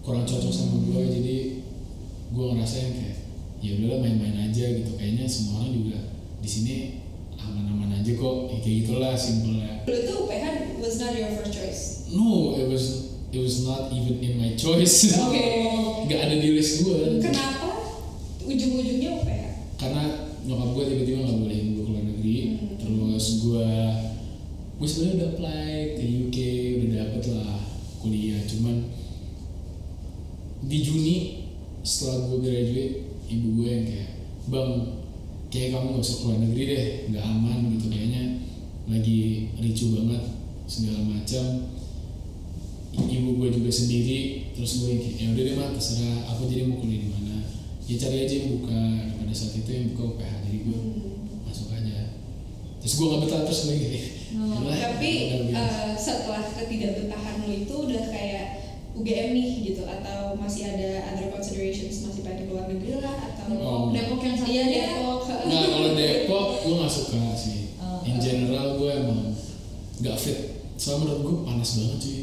[0.00, 1.36] kurang cocok sama gue jadi
[2.28, 3.16] gue ngerasain kayak
[3.58, 5.98] ya udahlah main-main aja gitu kayaknya semua orang juga
[6.38, 6.74] di sini
[7.36, 10.44] aman-aman aja kok ya, kayak gitulah simpelnya Dulu tuh UPH
[10.80, 12.12] was not your first choice.
[12.12, 15.10] No, it was it was not even in my choice.
[15.24, 15.46] Oke.
[16.06, 17.18] Gak ada di list gue.
[17.18, 17.96] Kenapa
[18.46, 19.44] ujung-ujungnya UPH?
[19.80, 20.02] Karena
[20.46, 22.36] nyokap gue tiba-tiba nggak bolehin gue ke luar negeri.
[22.44, 22.76] Hmm.
[22.78, 23.68] Terus gue
[24.76, 26.38] gue sebenarnya udah apply ke UK,
[26.78, 27.58] udah dapet lah
[28.04, 28.40] kuliah.
[28.46, 28.76] Cuman
[30.66, 31.16] di Juni
[31.80, 32.96] setelah gue graduate,
[33.30, 34.10] ibu gue yang kayak,
[34.50, 34.72] bang,
[35.48, 38.22] kayak kamu gak usah keluar negeri deh, nggak aman gitu kayaknya
[38.86, 40.35] lagi ricu banget
[40.66, 41.44] segala macam
[42.96, 44.18] ibu gue juga sendiri
[44.52, 47.36] terus gue yang ya udah deh mah terserah aku jadi mau kuliah di mana
[47.84, 48.80] ya cari aja yang buka
[49.16, 51.44] pada saat itu yang buka UPH jadi gue Hmm.
[51.44, 51.98] masuk aja
[52.80, 53.76] terus gue nggak betah terus gue
[54.36, 58.46] Oh, "Yalah, Tapi udah biasa." eh, setelah ketidakbetahan lo itu udah kayak
[58.92, 63.44] UGM nih gitu atau masih ada other considerations masih pengen ke luar negeri lah atau
[63.54, 63.94] Oh.
[63.94, 67.76] Depok yang satu iya Depok Nah kalau Depok gue gak suka sih.
[67.78, 68.02] Oh.
[68.02, 69.30] In general gue emang
[70.02, 70.55] gak fit.
[70.76, 72.18] Soalnya menurut gue panas banget sih.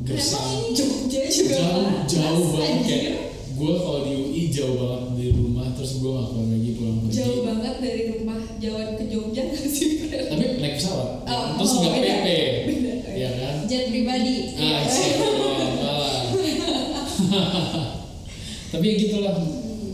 [0.00, 0.72] Gersang.
[0.72, 3.16] Jogja juga Jauh, panas, jauh banget kayak
[3.50, 7.12] gue kalau di UI jauh banget dari rumah terus gue gak keluar lagi pulang pergi.
[7.12, 9.90] jauh banget dari rumah jauh ke Jogja nggak sih?
[10.08, 11.08] Tapi naik pesawat.
[11.28, 12.14] Oh, terus oh, nggak beda.
[12.16, 12.28] PP.
[13.12, 13.54] Ya kan?
[13.68, 16.24] jet pribadi Ah, sih, malah.
[18.72, 19.34] Tapi ya gitulah.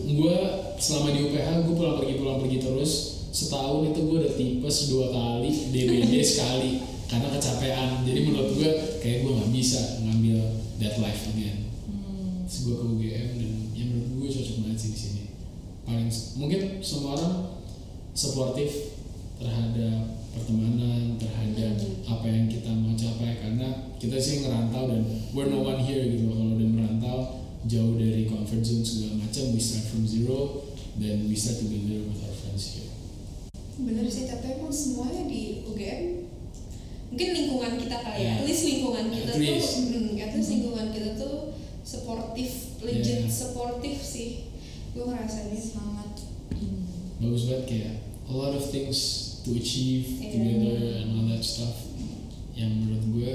[0.07, 0.37] Gue
[0.79, 2.93] selama di UPH gue pulang pergi pulang pergi terus.
[3.35, 8.03] Setahun itu gue udah tipes dua kali, DBD sekali karena kecapean.
[8.03, 8.71] Jadi menurut gue
[9.03, 10.39] kayak gue nggak bisa ngambil
[10.83, 11.71] that life again.
[11.87, 12.45] Hmm.
[12.47, 15.25] Terus gue ke UGM dan ya menurut gue cocok banget sih di sini.
[15.87, 17.35] Paling mungkin semua orang
[18.17, 18.99] suportif
[19.39, 25.65] terhadap pertemanan, terhadap apa yang kita mau capai karena kita sih ngerantau dan we're no
[25.65, 26.37] one here gitu loh.
[26.37, 27.19] kalau udah merantau
[27.65, 30.69] jauh dari comfort zone segala macam we start from zero
[31.01, 32.93] then we start together with our friends here.
[33.81, 36.26] bener sih tapi emang semuanya di UGM
[37.17, 38.37] mungkin lingkungan kita kali ya Yeah.
[38.37, 39.71] at least lingkungan kita At least.
[39.73, 41.35] tuh mm, at least lingkungan kita tuh
[41.81, 42.53] supportive
[42.85, 43.33] legit Yeah.
[43.33, 44.53] supportive sih
[44.93, 46.13] gue ngerasanya sangat
[46.53, 46.85] ini
[47.17, 47.95] Bagus banget kayak
[48.29, 49.01] a lot of things
[49.49, 50.29] to achieve Yeah.
[50.29, 51.89] together and all that stuff
[52.53, 53.33] yang menurut gue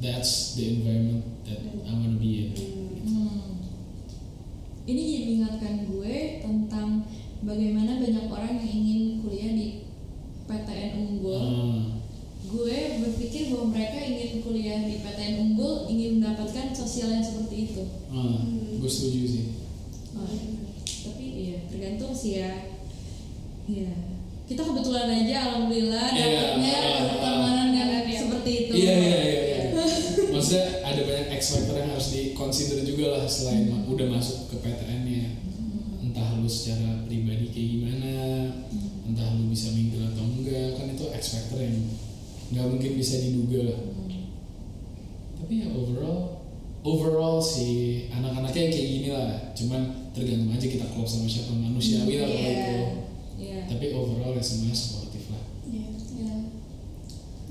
[0.00, 2.50] that's the environment that I wanna be in.
[2.56, 2.96] Hmm.
[3.04, 3.40] Hmm.
[4.86, 7.04] Ini jadi mengingatkan gue tentang
[7.40, 9.68] bagaimana banyak orang yang ingin kuliah di
[10.48, 11.36] PTN Unggul.
[11.36, 11.79] Ah,
[12.50, 17.82] Gue berpikir bahwa mereka ingin kuliah di PTN Unggul ingin mendapatkan sosial yang seperti itu.
[18.10, 18.74] ah, Hmm.
[18.76, 19.44] gue setuju sih.
[20.12, 20.26] Oh,
[21.06, 22.74] tapi iya tergantung sih ya.
[23.64, 23.92] Iya.
[24.44, 27.04] Kita kebetulan aja alhamdulillah Iya, dapatnya ah, ah.
[27.08, 28.18] pertemanan yang Iya.
[28.18, 28.72] seperti itu.
[28.74, 29.38] Iya iya iya.
[29.46, 29.58] iya.
[30.34, 34.50] Maksudnya ada banyak X factor yang harus di consider juga lah selain ma- udah masuk
[34.50, 35.38] ke PTN-nya.
[36.02, 38.12] Entah lu secara pribadi kayak gimana,
[39.06, 41.78] entah lu bisa minggir atau enggak, kan itu X factor yang
[42.50, 43.78] nggak mungkin bisa diduga lah.
[45.40, 46.18] Tapi ya overall,
[46.82, 49.30] overall sih anak-anaknya kayak gini lah.
[49.54, 52.52] Cuman tergantung aja kita klop sama siapa manusiawi lah kalau Iya.
[52.52, 52.78] itu.
[53.40, 53.58] Iya.
[53.66, 55.42] Tapi overall ya semuanya sportif lah.
[55.64, 55.88] Iya.
[55.94, 56.34] Iya.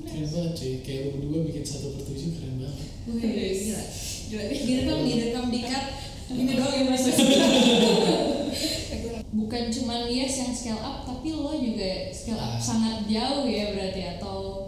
[0.00, 2.88] Keren banget cuy, kayak lu berdua bikin satu per tujuh keren banget.
[3.08, 3.82] Wih, gila.
[4.30, 5.84] Gila direkam direkam dikat
[6.30, 7.14] ini doang yang masuk
[9.30, 12.58] bukan cuma Lies yang scale up tapi lo juga scale up Ah.
[12.58, 14.59] sangat jauh ya berarti atau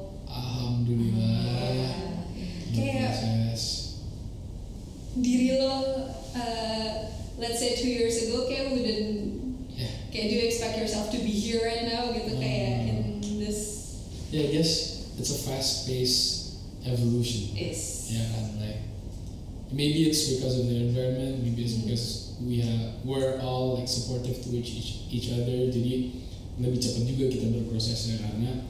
[15.23, 17.55] it's a fast-paced evolution.
[17.55, 18.83] is Ya kan, like
[19.71, 21.87] maybe it's because of the environment, maybe it's mm-hmm.
[21.87, 25.71] because we have we're all like supportive to each each, each other.
[25.71, 26.19] Jadi
[26.59, 28.67] lebih cepat juga kita berprosesnya karena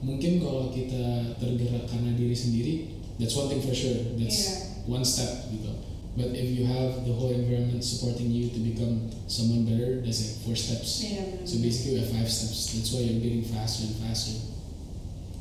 [0.00, 2.72] mungkin kalau kita tergerak karena diri sendiri,
[3.20, 4.16] that's one thing for sure.
[4.16, 4.88] That's Yeah.
[4.88, 5.68] one step gitu.
[6.14, 10.34] But if you have the whole environment supporting you to become someone better, that's like
[10.48, 11.02] four steps.
[11.04, 11.44] Benar-benar.
[11.44, 12.72] So basically we have five steps.
[12.72, 14.53] That's why you're getting faster and faster.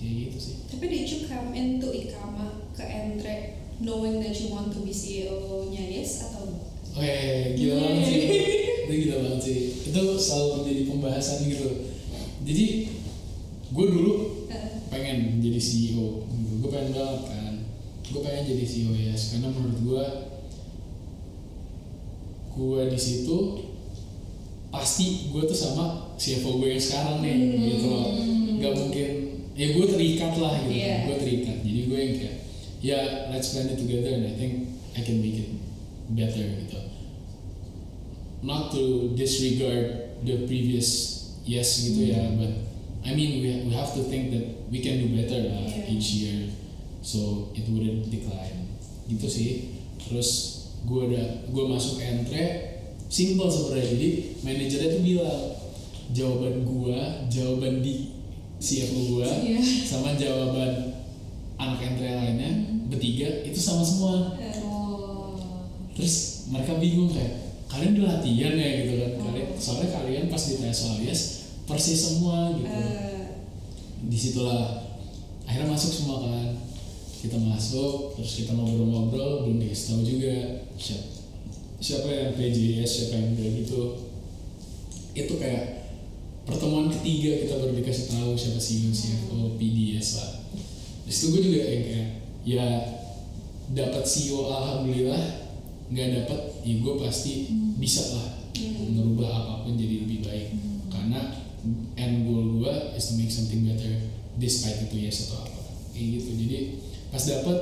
[0.03, 0.55] Kayak gitu sih.
[0.67, 5.79] tapi did you come into Ikama ke Entre knowing that you want to be CEO-nya
[5.79, 6.59] Yes atau
[6.93, 8.19] iya, iya, gila banget sih.
[8.83, 9.57] Itu gila banget sih.
[9.89, 11.69] Itu selalu menjadi pembahasan gitu.
[12.43, 12.65] Jadi
[13.71, 14.13] gue dulu
[14.87, 16.27] pengen jadi CEO.
[16.59, 17.53] Gue pengen banget kan.
[18.05, 19.15] Gue pengen jadi CEO ya.
[19.15, 20.05] Karena menurut gue,
[22.53, 23.37] gue di situ
[24.69, 27.61] pasti gue tuh sama CFO gue yang sekarang nih Hmm.
[27.63, 28.07] gitu loh.
[28.59, 29.09] Gak mungkin.
[29.53, 30.73] Ya gue terikat lah gitu.
[30.73, 30.95] Iya.
[31.05, 31.57] Gue terikat.
[31.61, 32.37] Jadi gue yang kayak
[32.83, 34.53] ya let's plan it together and I think
[34.97, 35.51] I can make it
[36.13, 36.79] better gitu.
[38.43, 42.39] Not to disregard the previous yes gitu ya, Hmm.
[42.39, 42.53] but
[43.03, 45.91] I mean we we have to think that we can do better lah Yeah.
[45.91, 46.51] each year,
[46.99, 48.67] so it wouldn't decline.
[49.07, 49.49] Gitu sih.
[49.99, 50.29] Terus
[50.83, 52.43] gue ada gue masuk entre
[53.07, 54.09] simple sebenarnya jadi
[54.43, 55.41] manajernya tuh bilang
[56.11, 56.99] jawaban gue
[57.31, 58.12] jawaban di
[58.63, 59.59] CFO gue Iya.
[59.83, 60.95] sama jawaban
[61.59, 62.51] anak entre lainnya
[62.87, 64.39] bertiga itu sama semua.
[64.63, 65.35] Oh
[65.93, 68.69] terus mereka bingung kayak kalian udah latihan ya?
[68.81, 69.11] Gitu kan.
[69.19, 69.59] Kalian Oh.
[69.59, 71.21] soalnya kalian pas ditanya soal yes
[71.63, 72.65] persis semua gitu.
[72.65, 73.43] Eh,
[74.03, 74.87] di situlah
[75.43, 76.47] akhirnya masuk semua kan.
[77.19, 80.33] Kita masuk terus kita ngobrol-ngobrol belum dikasih tahu juga
[80.75, 81.07] siapa
[81.79, 83.81] siapa yang PJS siapa yang enggak gitu.
[85.13, 85.82] Itu kayak
[86.43, 90.29] pertemuan ketiga kita baru dikasih tahu siapa CEO CFO PDS lah
[91.03, 92.07] di situ gue juga yang kayak
[92.43, 92.65] ya
[93.71, 95.23] dapat CEO alhamdulillah
[95.87, 97.33] nggak dapat ya gue pasti
[97.79, 98.93] bisa lah Hmm.
[98.93, 100.47] merubah apa pun jadi lebih baik.
[100.93, 101.41] Karena
[101.97, 103.89] end goal gue is to make something better
[104.37, 105.61] despite itu yes atau apa.
[105.93, 106.29] Kayak gitu.
[106.37, 106.57] Jadi
[107.09, 107.57] pas dapat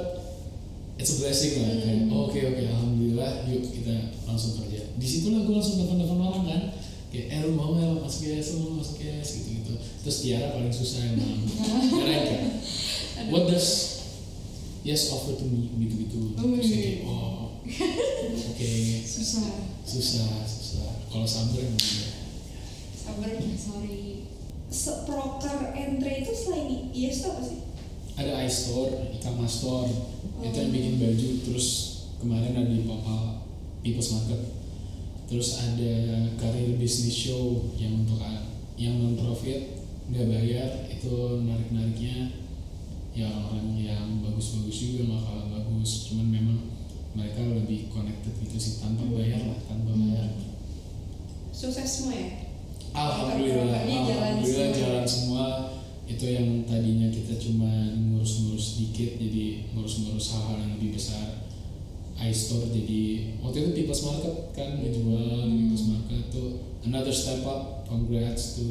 [1.00, 1.72] it's a blessing lah.
[1.80, 3.96] Kayak oh, oke oke alhamdulillah yuk kita
[4.28, 4.91] langsung kerja.
[5.00, 6.62] Di situlah gue langsung telepon telepon orang kan
[7.12, 10.71] kayak eh lu mau ya masuk lu mau masuk yes gitu gitu terus Tiara paling
[10.71, 11.43] susah emang.
[11.91, 12.43] Karena kayak
[13.28, 14.00] what does
[14.88, 15.67] yes offer to me?
[15.76, 18.71] Gitu gitu terus kayak oh oke.
[19.04, 19.47] Susah.
[19.84, 20.89] Susah susah.
[21.12, 22.10] Kalau sabar emang ya
[22.95, 23.30] Sabar.
[23.60, 24.24] sorry.
[24.71, 27.60] Seprokar entry itu selain yes itu apa sih?
[28.21, 29.89] ada iStore, e-commerce store.
[30.41, 31.30] Itu yang bikin baju.
[31.47, 31.67] Terus
[32.21, 33.45] kemarin ada di Popal
[33.82, 34.61] People's Market
[35.32, 35.94] terus ada
[36.36, 38.20] career business show yang untuk
[38.76, 39.80] yang non profit
[40.12, 42.36] nggak bayar itu narik nariknya
[43.15, 46.60] ya orang yang bagus-bagus juga nggak kalah bagus cuman memang
[47.15, 50.52] mereka lebih connected gitu sih tanpa bayar lah tanpa bayar
[51.52, 52.32] Sukses semua ya?
[52.96, 54.80] Alhamdulillah, jalan alhamdulillah semua.
[54.80, 55.46] jalan semua.
[56.08, 61.40] Itu yang tadinya kita cuma ngurus-ngurus dikit, jadi ngurus-ngurus hal-hal yang lebih besar.
[62.21, 63.01] iStore jadi
[63.41, 66.49] waktu itu People's Market kan ngejual di People's Market tuh
[66.86, 67.86] another step up.
[67.86, 68.65] Congrats to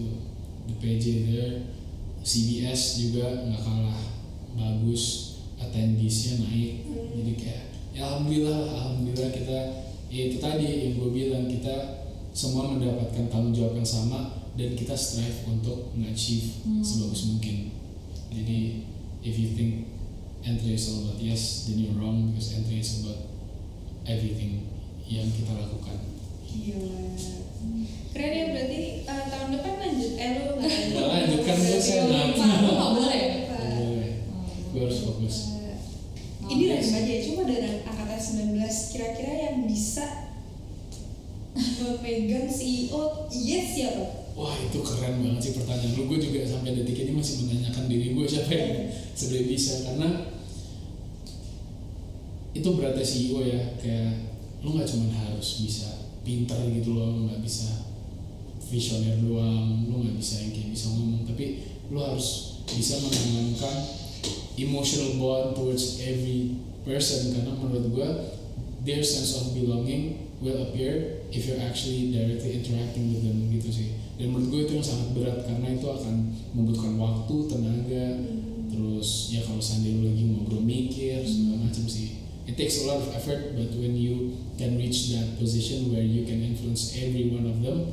[0.66, 1.54] the PJ there.
[2.20, 4.00] CBS juga nggak kalah
[4.52, 6.84] bagus, attendees-nya naik.
[7.16, 9.58] Jadi kayak ya alhamdulillah, alhamdulillah kita
[10.10, 14.92] ya itu tadi yang gue bilang kita semua mendapatkan tanggung jawab yang sama dan kita
[14.92, 16.84] strive untuk nge-achieve Hmm.
[16.84, 17.72] sebagus mungkin.
[18.30, 18.84] Jadi
[19.24, 19.88] if you think
[20.44, 23.29] entry is all about yes, then you're wrong because entry is about
[24.06, 24.68] everything
[25.04, 25.96] yang kita lakukan.
[26.46, 27.14] Gila.
[28.10, 30.12] Keren ya berarti eh, tahun depan lanjut.
[30.18, 31.40] Eh lu nggak lanjut.
[31.46, 33.28] Kan gue lu nggak boleh ya?
[33.46, 33.58] Pak.
[33.60, 34.12] Nggak boleh.
[34.70, 35.36] Gue harus fokus.
[35.60, 35.78] Eh,
[36.50, 40.06] Ini random aja ya, cuma dari angkatan 19 kira-kira yang bisa
[41.54, 44.04] memegang CEO yes siapa?
[44.38, 46.02] Wah itu keren banget sih pertanyaan lu.
[46.06, 48.74] Gue juga sampai detik ini masih menanyakan diri gue siapa yang
[49.14, 50.08] sebenarnya bisa karena
[52.50, 55.88] itu beratnya CEO ya kayak lu nggak cuma harus bisa
[56.26, 57.70] pinter gitu loh nggak bisa
[58.70, 61.44] visioner doang lu nggak bisa yang kayak bisa ngomong tapi
[61.90, 63.76] lu harus bisa menanamkan
[64.58, 68.08] emotional bond towards every person karena menurut gua
[68.84, 73.88] their sense of belonging will appear if you're actually directly interacting with them gitu sih.
[74.16, 76.14] Dan menurut gue itu yang sangat berat karena itu akan
[76.56, 78.06] membutuhkan waktu tenaga
[78.68, 83.08] terus ya kalau lu lagi ngobrol mikir segala macam sih it takes a lot of
[83.12, 87.60] effort but when you can reach that position where you can influence every one of
[87.60, 87.92] them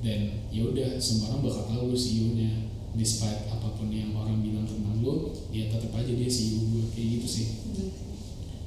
[0.00, 4.64] then ya udah semua orang bakal tahu lu CEO-nya despite apa pun yang orang bilang
[4.64, 7.46] tentang lu ya tetap aja dia CEO gue kayak gitu sih.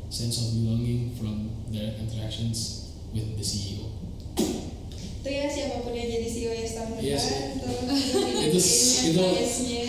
[0.09, 3.85] Sense of belonging from their interactions with the E CEO
[5.21, 7.37] Itu ya siapa pun yang jadi CEO ya tahun depan Iya sih.
[8.49, 8.61] Itu-
[9.13, 9.85] itu- yes-nya.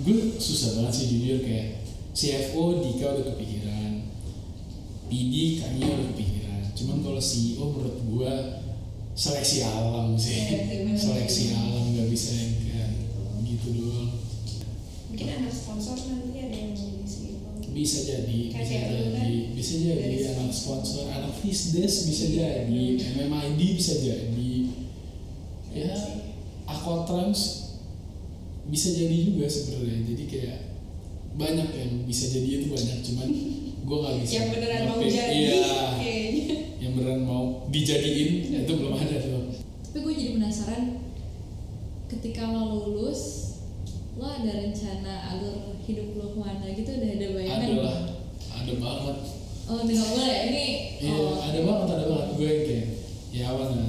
[0.00, 1.84] gue susah banget sih jujur kayak
[2.16, 3.59] CFO Dika udah kepikiran
[5.10, 8.32] PD kayaknya udah kepikiran cuman kalau CEO menurut gue
[9.20, 10.38] seleksi alam sih.
[10.48, 10.96] Iya bener.
[10.96, 12.88] seleksi alam nggak bisa yang kayak
[13.44, 14.10] gitu doang.
[15.12, 17.36] Mungkin anak sponsor nanti ada yang jadi CEO.
[17.70, 18.90] bisa jadi Kayak bisa kan?
[18.96, 19.36] jadi.
[19.52, 21.04] bisa jadi anak sponsor.
[21.12, 22.84] anak Fisdes bisa jadi.
[23.20, 24.52] MMID bisa jadi.
[25.70, 25.84] Iya.
[25.84, 25.94] Ya
[26.64, 27.40] Aquatrans
[28.72, 30.06] bisa jadi juga sebenarnya.
[30.16, 30.58] Jadi kayak
[31.36, 32.98] banyak yang bisa jadi itu banyak.
[33.04, 33.28] Cuman
[33.80, 34.32] gue nggak bisa.
[34.36, 35.74] Yang beneran mau jadi iya.
[35.96, 36.56] kayaknya.
[36.80, 38.30] yang beneran mau dijadiin
[38.64, 39.42] itu belum ada tuh.
[39.90, 40.84] Tapi gue jadi penasaran
[42.10, 43.20] ketika lo lulus
[44.18, 46.90] lo ada rencana alur hidup lo ke mana gitu?
[46.92, 47.60] Udah ada bayangan?
[47.64, 47.98] Ada lah.
[48.60, 49.18] Ada banget.
[49.70, 50.40] Oh nggak boleh ya?
[50.50, 50.66] ini
[50.98, 52.28] Iya, oh, ada banget, ada banget.
[52.34, 52.86] Gue yang kayak,
[53.30, 53.86] ya I wanna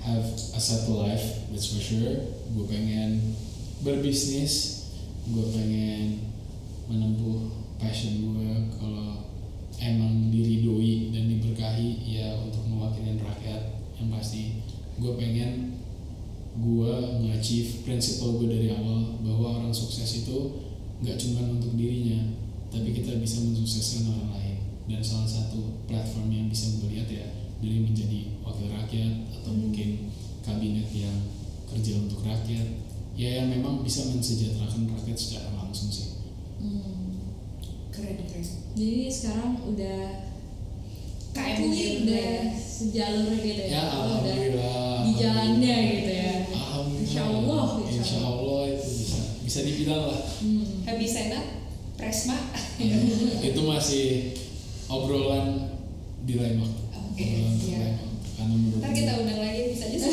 [0.00, 2.32] have a settled life, that's for sure.
[2.56, 3.36] Gue pengen
[3.84, 4.88] berbisnis,
[5.28, 6.24] gue pengen
[6.88, 9.30] menempuh passion gue kalau
[9.78, 14.62] emang diridoi dan diberkahi ya untuk mewakili rakyat yang pasti.
[14.98, 15.78] Gue pengen
[16.58, 20.66] gue nge-achieve prinsipal gue dari awal bahwa orang sukses itu
[20.98, 22.34] nggak cuma untuk dirinya
[22.74, 24.56] tapi kita bisa mensukseskan orang lain.
[24.88, 27.26] Dan salah satu platform yang bisa gue lihat ya
[27.62, 30.10] dari menjadi wakil rakyat atau mungkin
[30.42, 31.16] kabinet yang
[31.68, 32.66] kerja untuk rakyat
[33.18, 36.07] ya yang memang bisa mensejahterakan rakyat secara langsung sih.
[36.07, 36.07] hmm.
[37.98, 38.44] Keren keren.
[38.72, 40.00] jadi sekarang udah
[41.32, 42.42] totally udah ya.
[42.54, 44.94] sejalur gitu ya, ya alhamdulillah.
[45.02, 46.32] di jalannya gitu ya?
[46.48, 47.02] Alhamdulillah.
[47.02, 49.18] Insya Allah, insya insya Allah itu bisa.
[49.42, 50.20] Bisa dibilang lah.
[50.38, 50.64] Hmm.
[50.84, 51.46] Habis senat,
[51.94, 52.36] Presma.
[53.40, 54.06] itu masih
[54.86, 55.74] obrolan
[56.22, 57.26] di lain waktu Oke,
[58.38, 59.98] karena menurut Ntar kita undang lagi bisa aja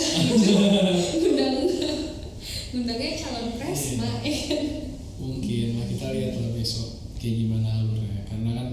[1.21, 1.55] undang
[2.73, 4.41] undangnya calon presma Iya.
[4.49, 4.59] ya
[5.15, 6.94] mungkin lah kita lihat lah besok
[7.25, 8.69] kayak gimana alurnya karena kan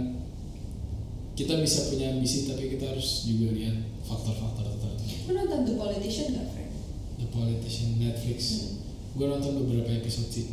[1.32, 3.72] kita bisa punya ambisi tapi kita harus juga lihat
[4.05, 5.24] faktor-faktor tertentu.
[5.24, 6.70] Lu nonton The Politician gak, Frank?
[7.16, 8.38] The Politician Netflix.
[8.53, 8.72] Hmm.
[9.12, 10.46] gue nonton beberapa episode sih.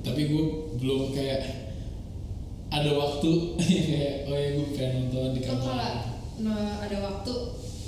[0.00, 0.44] Tapi gue
[0.80, 1.40] belum kayak
[2.66, 3.30] ada waktu.
[3.60, 5.92] Kayak oh ya gue pengen nonton di kamar kalau
[6.40, 7.34] nah, ada waktu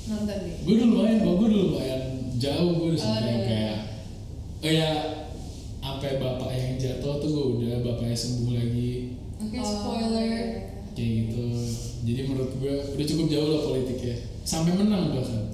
[0.05, 0.55] nonton deh.
[0.65, 2.03] gue lumayan kok gue udah lumayan
[2.37, 3.49] jauh gue udah Oh, sampai yang udah.
[3.49, 3.77] kayak
[4.59, 4.91] oh ya
[5.79, 9.08] sampai bapak yang jatuh tuh gue udah bapaknya sembuh lagi
[9.49, 10.39] Oke, Oh, spoiler.
[10.93, 11.45] kayak gitu.
[12.05, 14.17] Jadi menurut gue udah cukup jauh lah politiknya.
[14.43, 15.49] Sampai menang bahkan.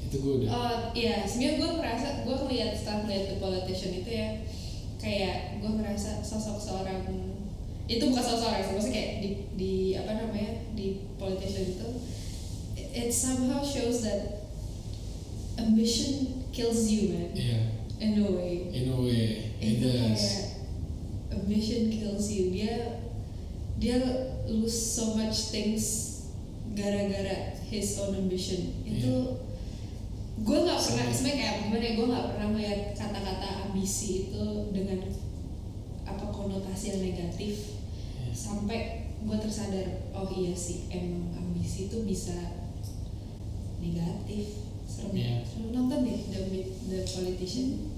[0.00, 0.48] Itu gue udah.
[0.50, 4.28] Oh iya, sebenarnya gue ngerasa gue ngeliat setelah ngeliat The Politician itu ya
[4.98, 7.04] kayak gue ngerasa sosok seorang
[7.84, 11.88] itu bukan sosok seorang maksudnya kayak di, di apa namanya di politician itu
[12.74, 14.48] it somehow shows that
[15.60, 17.30] ambition kills you man.
[17.36, 17.60] Iya.
[18.00, 18.54] In a way.
[18.72, 19.52] In a way.
[19.60, 20.00] It itu does.
[20.16, 20.46] kayak
[21.36, 22.50] ambition kills you.
[22.50, 23.03] Dia
[23.78, 23.98] dia
[24.46, 26.10] lose so much things
[26.74, 28.70] gara-gara his own ambition.
[28.86, 29.40] Itu
[30.34, 34.44] gue nggak pernah sebenarnya kayak gimana ya gue nggak pernah melihat kata-kata ambisi itu
[34.74, 34.98] dengan
[36.04, 37.54] apa konotasi yang negatif.
[38.18, 38.34] Iya.
[38.34, 38.78] sampai
[39.24, 42.34] gue tersadar oh iya sih emang ambisi itu bisa
[43.78, 44.66] negatif.
[44.84, 45.14] Serem.
[45.14, 45.46] Iya.
[45.46, 45.70] serem.
[45.70, 46.40] Nonton deh the,
[46.90, 47.93] the politician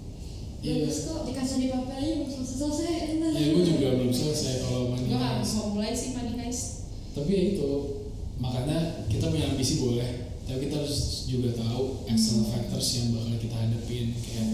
[0.65, 0.89] Iya.
[0.89, 2.57] Kok di kasur di papel aja belum selesai.
[2.57, 2.93] Selesai.
[3.37, 7.31] ya gue juga belum selesai kalau Money gue gak mau mulai sih Money Heist tapi
[7.33, 7.69] ya itu
[8.37, 10.11] makanya kita punya ambisi boleh.
[10.47, 14.49] Tapi kita harus juga tahu external factors yang bakal kita hadapin kayak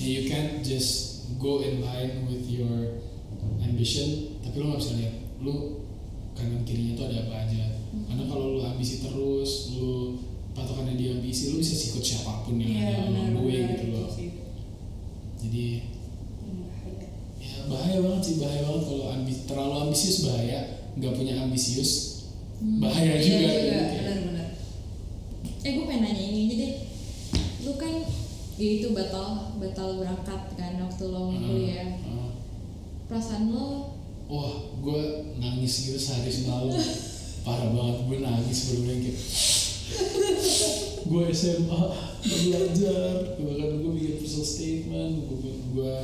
[0.00, 3.02] ya you can't just go in line with your
[3.60, 5.14] ambition tapi lu nggak bisa lihat
[5.44, 5.84] lu
[6.32, 7.64] kanan kirinya tuh ada apa aja.
[8.06, 10.22] Karena kalau lu ambisi terus lu
[10.54, 13.98] patokannya di ambisi lu bisa sikut siapa pun yang Iya ada way benar gitu itu
[13.98, 14.10] loh.
[15.40, 15.66] Jadi
[16.40, 17.06] Hmm, bahaya.
[17.38, 20.60] ya bahaya banget sih bahaya banget kalau ambi terlalu ambisius bahaya
[20.92, 21.92] nggak punya ambisius
[22.76, 23.48] bahaya Iya juga,
[23.94, 24.48] benar-benar.
[25.60, 26.74] Eh gue pengen nanya ini aja deh.
[27.60, 27.92] Lu kan
[28.54, 31.88] ya itu batal batal berangkat kan waktu lo Ah, kuliah.
[32.04, 32.30] ah.
[33.06, 35.00] Perasaan lo wah gue
[35.36, 36.70] nangis gitu sehari semalam
[37.44, 39.18] parah banget gue nangis bener kayak
[41.06, 41.82] gue SMA
[42.20, 43.36] belajar.
[43.40, 45.96] Bahkan gue bikin personal statement gue gue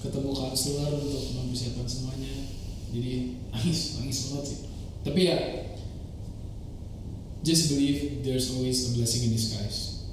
[0.00, 2.34] ketemu konselor untuk mempersiapkan semuanya.
[2.90, 4.60] Jadi nangis nangis banget sih.
[5.00, 5.38] Tapi ya
[7.40, 10.04] just believe there's always a blessing in disguise.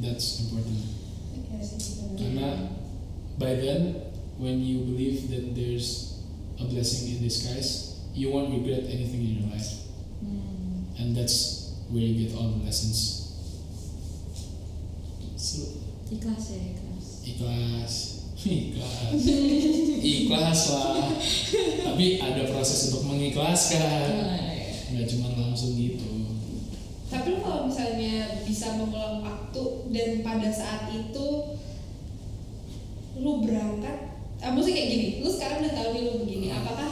[0.00, 0.80] That's important.
[2.18, 2.72] Karena
[3.38, 4.00] by then
[4.36, 6.18] when you believe that there's
[6.58, 9.70] a blessing in disguise you won't regret anything in your life.
[10.22, 11.63] Hmm, and that's
[11.94, 13.30] where you get all the lessons
[15.38, 15.62] so
[16.10, 17.06] ikhlas ya ikhlas.
[17.24, 17.94] ikhlas
[18.44, 19.22] ikhlas
[20.18, 21.08] ikhlas lah
[21.86, 24.68] tapi ada proses untuk mengikhlaskan Ah, ya.
[24.92, 26.02] nggak cuma langsung gitu
[27.04, 29.62] Tapi lu kalau misalnya bisa mengulang waktu
[29.94, 31.26] dan pada saat itu
[33.14, 36.58] lu berangkat, ah, maksudnya kayak gini, lu sekarang udah tahu nih lu begini, Hmm.
[36.58, 36.90] apakah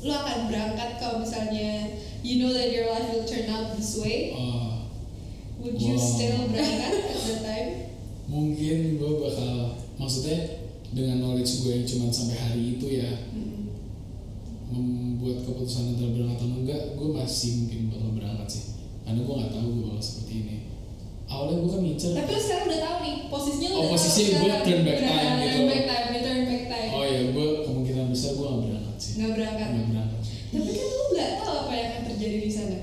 [0.00, 4.34] lu akan berangkat kalau misalnya you know that your life will turn out this way?
[4.34, 4.88] oh
[5.60, 6.00] Would you Wow.
[6.00, 7.70] still berangkat at that time?
[8.26, 9.54] mungkin gue bakal
[9.96, 10.38] maksudnya
[10.90, 13.74] dengan knowledge gue yang cuma sampai hari itu ya Hmm.
[14.70, 18.64] membuat keputusan antara berangkat atau enggak gue masih mungkin bakal berangkat sih
[19.02, 20.56] karena gue nggak tahu gue bakal seperti ini
[21.26, 24.40] awalnya gue kan ngincer Tapi lu sekarang udah tahu nih posisinya Oh, udah posisinya tahu
[24.40, 25.50] gue turn back time gitu.
[25.50, 26.90] Turn back time, return back time.
[26.90, 29.68] oh ya gue kemungkinan besar gue nggak berangkat sih Nggak berangkat.
[29.68, 32.78] nggak berangkat Tapi kan lu nggak tahu apa yang akan terjadi di sana.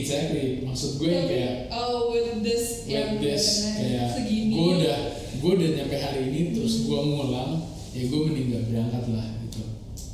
[0.00, 4.50] Exactly maksud gue yang kayak oh with this yang with this benar-benar kayak segini.
[4.50, 4.98] gue udah
[5.34, 7.52] gue udah nyampe hari ini terus gue ngulang
[7.92, 9.62] ya gue mending gak berangkat lah gitu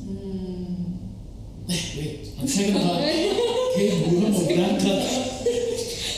[0.00, 0.98] Hmm.
[1.68, 2.98] eh wait nanti saya kenapa
[3.70, 4.98] kayak gue mau berangkat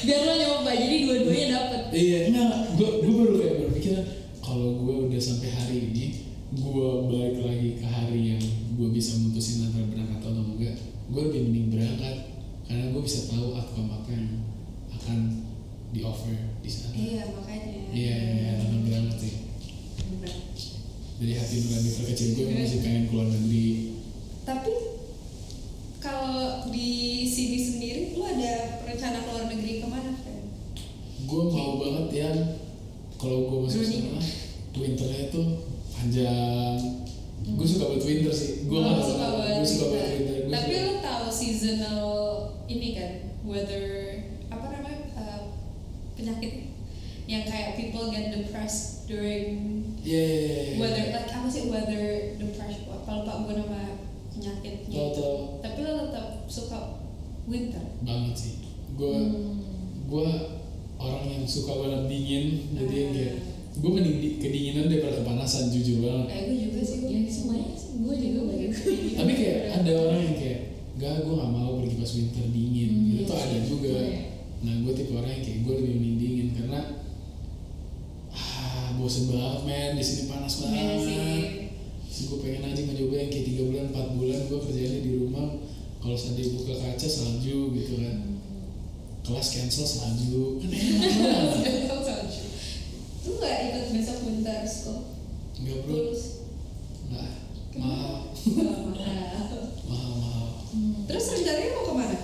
[0.03, 1.81] Biar lo nyoba jadi dua-duanya dapet.
[1.95, 3.97] Iya, enggak, gue gue baru kayak berpikir
[4.43, 6.05] kalau gue udah sampai hari ini,
[6.51, 8.43] gue balik lagi ke hari yang
[8.75, 10.75] gue bisa mutusin antara berangkat atau enggak,
[11.07, 11.42] gue lebih
[12.73, 14.29] karena gue bisa tahu outcome apa yang
[14.91, 15.19] akan
[15.91, 16.97] di offer di sana.
[16.97, 17.69] Iya makanya.
[17.93, 19.35] Iya, iya, iya, berangkat sih.
[20.11, 20.33] Benar.
[21.15, 23.69] Dari hati nurani terkecil gue masih pengen keluar negeri.
[24.43, 24.73] Tapi
[25.99, 26.91] kalau di
[27.25, 28.53] sini sendiri, lu ada
[28.83, 30.41] rencana keluar negeri ke mana, Fren?
[31.23, 32.39] Gue mau banget yang
[33.15, 34.01] kalau gue masuk Brunei.
[34.01, 34.21] sana,
[34.75, 35.43] winternya itu
[35.93, 36.77] panjang,
[37.45, 39.35] gue suka buat winter sih gue Lo nggak suka tahu.
[39.37, 39.93] banget gue suka winter.
[39.93, 42.03] buat winter Gua Tapi suka- lo tahu seasonal
[42.65, 43.11] ini kan
[43.43, 43.85] weather
[44.49, 45.41] apa namanya uh,
[46.13, 46.73] penyakit
[47.25, 49.71] yang kayak people get depressed during
[50.01, 50.75] Iya, iya, iya, iya.
[50.79, 52.05] weather like apa sih weather
[52.37, 53.81] depression apa lupa gue nama
[54.29, 55.21] penyakitnya Tahu, itu.
[55.21, 55.37] tahu.
[55.61, 56.79] Tapi lo tetap suka
[57.45, 57.85] winter.
[58.01, 58.35] banget
[58.93, 59.17] gue
[60.05, 60.27] gue
[60.97, 63.35] orang yang suka banget dingin jadi yang kayak
[63.73, 66.99] gue mending di- kedinginan daripada kepanasan jujur banget Eh gue juga sih.
[67.03, 68.81] ya semuanya sih gue juga begitu
[69.15, 70.61] tapi kayak ada orang yang kayak
[70.95, 73.67] gak gue gak mau pergi pas winter dingin Hmm, tuh iya ada sih.
[73.67, 74.21] juga Iya.
[74.61, 76.81] nah gue tipe orang yang kayak gue lebih mending dingin karena
[78.31, 82.23] ah bosen banget men di sini panas Iya banget sih.
[82.23, 85.49] Gue pengen aja ngecoba yang kayak tiga bulan empat bulan gue kerjanya di rumah
[85.99, 88.17] kalau seandainya buka kaca salju gitu kan
[89.23, 90.13] kelas cancel kan
[91.63, 92.29] enak banget.
[93.23, 95.01] Lu gak ikut besok winter school?
[95.57, 96.11] enggak bro.
[97.07, 97.31] Enggak.
[97.73, 98.15] Mahal
[98.53, 99.09] Mahal.
[99.87, 100.47] mahal
[101.07, 102.19] Terus rencananya mau ke mana?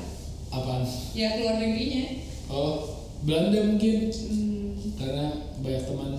[0.49, 0.83] apaan?
[1.15, 2.05] Ya keluar negerinya.
[2.49, 2.75] oh
[3.23, 3.97] Belanda mungkin.
[4.11, 4.75] Hmm.
[4.95, 5.27] karena
[5.59, 6.13] banyak teman.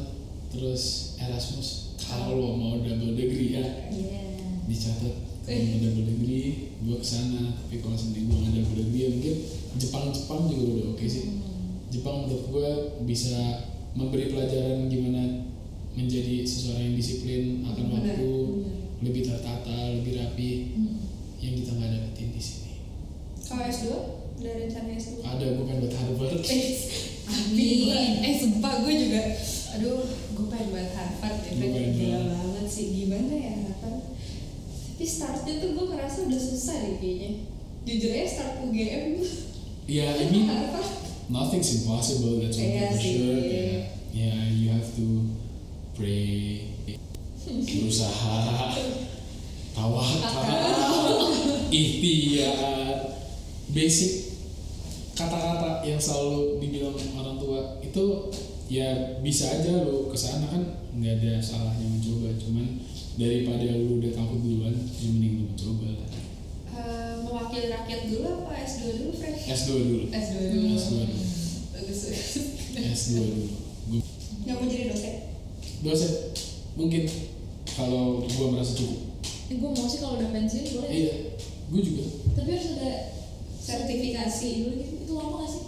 [0.49, 0.83] Terus
[1.17, 1.93] Erasmus.
[1.99, 3.65] Kalau mau double degree ya.
[3.91, 4.23] Iya.
[4.65, 6.47] dicatat kalau mau double degree
[6.79, 9.35] gue ke sana tapi kalau sendiri gue double degree ya mungkin
[9.75, 11.25] Jepang Jepang juga udah oke sih
[11.89, 12.69] Jepang menurut gue
[13.03, 13.37] bisa
[13.91, 15.49] memberi pelajaran gimana
[15.91, 18.29] menjadi seseorang yang disiplin akan waktu
[18.99, 21.01] lebih tertata lebih rapi Hmm.
[21.39, 22.71] yang kita nggak dapetin di sini
[23.41, 23.85] Kalau S2?
[24.37, 25.11] Udah rencana S2?
[25.19, 26.39] ada gue pengen buat Harvard
[27.29, 28.19] Amin.
[28.19, 29.21] Eh sumpah gue juga
[29.71, 32.65] Aduh gue pengen buat Harvard ya pengen Gila banget.
[32.65, 33.55] sih Gimana ya
[34.99, 37.47] Tapi startnya tuh gue ngerasa udah susah deh kayaknya.
[37.87, 39.23] Jujur aja start UGM
[39.87, 40.51] ya I mean
[41.31, 45.31] nothing's impossible that's one Iya thing for sure kayak yeah you have to
[45.95, 46.67] pray
[47.47, 48.75] berusaha
[49.71, 51.31] tawakal
[51.71, 52.59] ikhtiar.
[53.71, 54.35] Basic
[55.15, 58.27] kata-kata yang selalu dibilang orang tua itu
[58.67, 62.83] ya bisa aja lo ke sana kan nggak ada salahnya mencoba cuman
[63.19, 66.07] daripada lu udah takut duluan ya mending lu lah
[66.69, 69.35] Eh, Mewakili rakyat dulu apa S2 dulu Fred?
[69.35, 71.23] S2 dulu S2 dulu S2 dulu
[71.69, 71.99] Bagus
[72.71, 73.45] S2 dulu
[73.85, 73.99] Gua
[74.39, 75.15] Gak mau jadi dosen?
[75.79, 76.11] dosen
[76.73, 77.03] mungkin
[77.69, 78.99] kalau gua merasa cukup
[79.49, 80.89] Eh, gue mau sih kalau udah pensiun boleh.
[80.89, 81.15] iya
[81.67, 82.03] gua juga
[82.33, 82.91] Tapi harus ada
[83.59, 84.47] Sertifikasi.
[84.55, 84.93] dulu gitu.
[85.03, 85.63] Itu lama gak sih?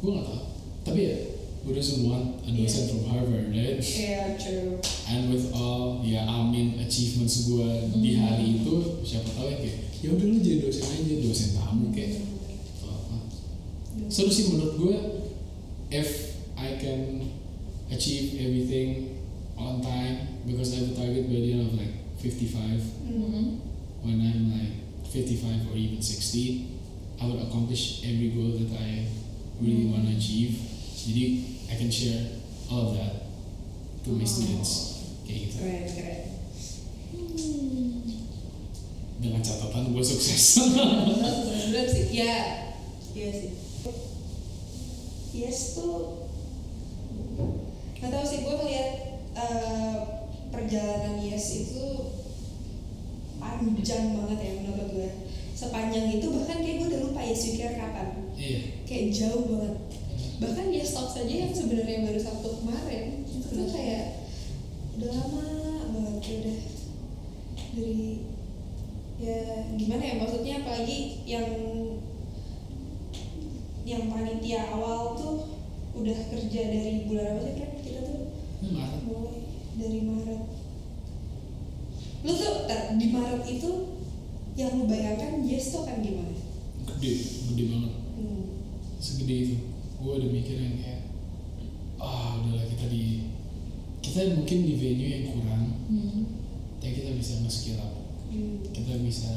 [0.00, 0.40] gua nggak tahu
[0.82, 1.16] tapi ya
[1.64, 2.88] gua doesn't want a dosen Iya.
[2.92, 4.76] from Harvard right Iya true
[5.08, 8.22] and with all ya amin achievements gua di Hmm.
[8.22, 12.20] hari itu siapa tahu ya kayak ya udah lu jadi dosen aja dosen tamu kayak
[12.76, 13.16] atau apa
[14.12, 14.96] seru sih menurut gua
[15.88, 16.08] if
[16.54, 17.24] I can
[17.88, 19.16] achieve everything
[19.56, 23.60] on time because I have a target by the end of like 55 Hmm.
[24.04, 24.74] when I'm like
[25.08, 26.66] 55 or even 60,
[27.16, 29.06] I would accomplish every goal that I
[29.62, 30.58] really want to achieve.
[31.06, 32.22] Jadi I can share
[32.70, 33.26] all of that
[34.06, 35.02] to my students.
[35.26, 35.54] Kayak gitu.
[35.58, 36.20] Keren keren
[37.14, 38.02] Hmm.
[39.18, 40.62] Dengan catatan gue sukses.
[40.62, 42.34] Bener sih Ya
[43.10, 43.50] Iya sih
[45.32, 46.30] Yes tuh
[47.96, 48.90] Gak tau sih gue ngeliat
[49.34, 49.94] eh,
[50.50, 51.86] Perjalanan Yes itu
[53.38, 55.10] Panjang banget ya menurut gue
[55.54, 58.60] Sepanjang itu bahkan kayak gue udah lupa Yes You Care kapan Iya.
[58.84, 59.74] Kayak jauh banget
[60.40, 64.26] Bahkan Yes Talk saja yang sebenarnya baru Sabtu kemarin Itu tuh kayak
[64.98, 65.44] Udah lama
[65.94, 66.58] banget ya udah
[67.74, 68.00] Dari
[69.14, 69.38] ya
[69.78, 71.46] gimana ya maksudnya apalagi yang
[73.86, 75.54] yang panitia awal tuh
[75.94, 78.20] udah kerja dari bulan apa sih kan kita tuh
[78.64, 79.00] Maret.
[79.06, 79.38] mulai
[79.78, 80.42] dari Maret
[82.24, 83.70] lu tuh tar, di Maret itu
[84.58, 86.34] yang lu bayangkan yes tuh kan gimana
[86.84, 87.12] Gede,
[87.48, 87.92] gede banget.
[88.20, 88.42] hmm.
[89.00, 89.56] Segede itu.
[90.04, 91.00] Gue udah mikir yang kayak,
[91.96, 93.32] ah udahlah kita di
[94.04, 96.28] kita mungkin di venue yang kurang, Hmm.
[96.76, 97.94] tapi kita bisa nge-skill up.
[98.28, 98.60] Hmm.
[98.68, 99.32] kita bisa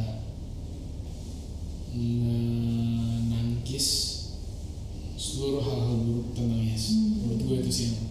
[1.96, 3.88] menangkis
[5.16, 6.92] seluruh hal-hal buruk tentang Yes.
[6.92, 7.24] Hmm.
[7.24, 8.04] Menurut gue itu sih yang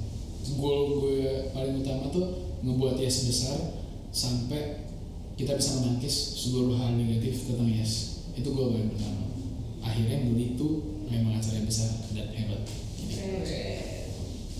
[0.56, 2.26] goal gue paling utama tuh
[2.64, 3.58] ngebuat Yes besar
[4.10, 4.86] sampai
[5.36, 8.24] kita bisa menangkis seluruh hal negatif tentang Yes.
[8.32, 9.26] Itu gue paling pertama.
[9.84, 12.62] Akhirnya Muli itu memang acara yang besar dan hebat.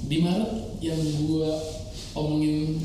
[0.06, 1.50] Di Maret yang gue
[2.12, 2.78] omongin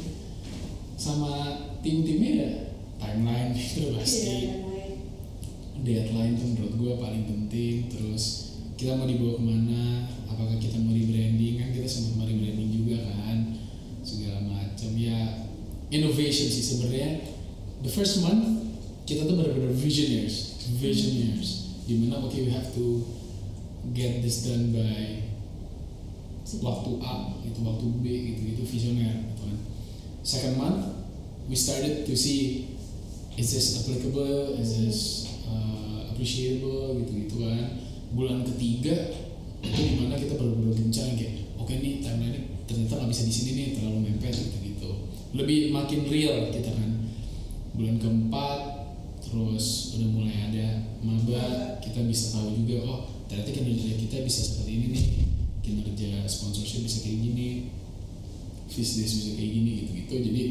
[0.98, 1.34] sama
[1.80, 2.52] tim-timnya ya
[2.98, 4.94] timeline itu pasti Iya, lain.
[5.82, 9.82] deadline tuh menurut gue paling penting terus kita mau dibawa ke mana
[10.26, 13.38] apakah kita mau rebranding kan kita sempat mau rebranding juga kan
[14.02, 15.50] segala macam ya
[15.90, 17.26] innovation sih sebenarnya
[17.82, 18.66] the first month
[19.06, 23.06] kita tuh benar-benar visionaries visionaries di mana oke we have to
[23.90, 25.26] get this done by
[26.62, 29.58] waktu A itu waktu B gitu itu visioner gitu kan.
[30.22, 30.82] Second month
[31.50, 32.76] we started to see
[33.40, 35.00] is this applicable is this
[35.50, 37.82] uh, appreciable gitu gitu kan.
[38.12, 39.16] Bulan ketiga
[39.64, 43.52] itu di mana kita benar-benar gencar kayak oke nih timeline ternyata nggak bisa di sini
[43.56, 44.90] nih terlalu mepet gitu gitu.
[45.32, 46.92] Lebih makin real kita kan.
[47.72, 48.60] Bulan keempat
[49.24, 50.68] terus udah mulai ada
[51.00, 53.02] maba kita bisa tahu juga oh
[53.32, 55.06] ternyata kinerja kita bisa seperti ini nih.
[55.64, 57.48] Kinerja sponsorship bisa kayak gini.
[58.68, 60.44] Fish days bisa kayak gini gitu gitu jadi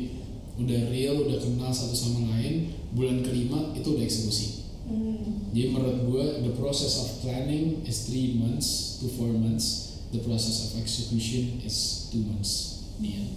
[0.61, 4.49] udah real udah kenal satu sama lain bulan kelima itu udah eksekusi.
[4.91, 5.47] Hmm.
[5.55, 10.01] jadi menurut gue the process of planning is three months to four months.
[10.11, 12.83] The process of execution is two months.
[12.99, 13.31] Iya.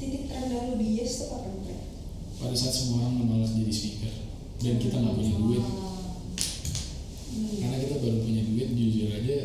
[0.00, 1.82] Titik terendah lu di Yes tuh kapan Fred?
[2.42, 4.12] pada saat semua orang menolak jadi speaker
[4.66, 5.64] dan kita nggak punya duit
[7.32, 7.56] Hmm.
[7.64, 9.36] karena kita baru punya duit jujur aja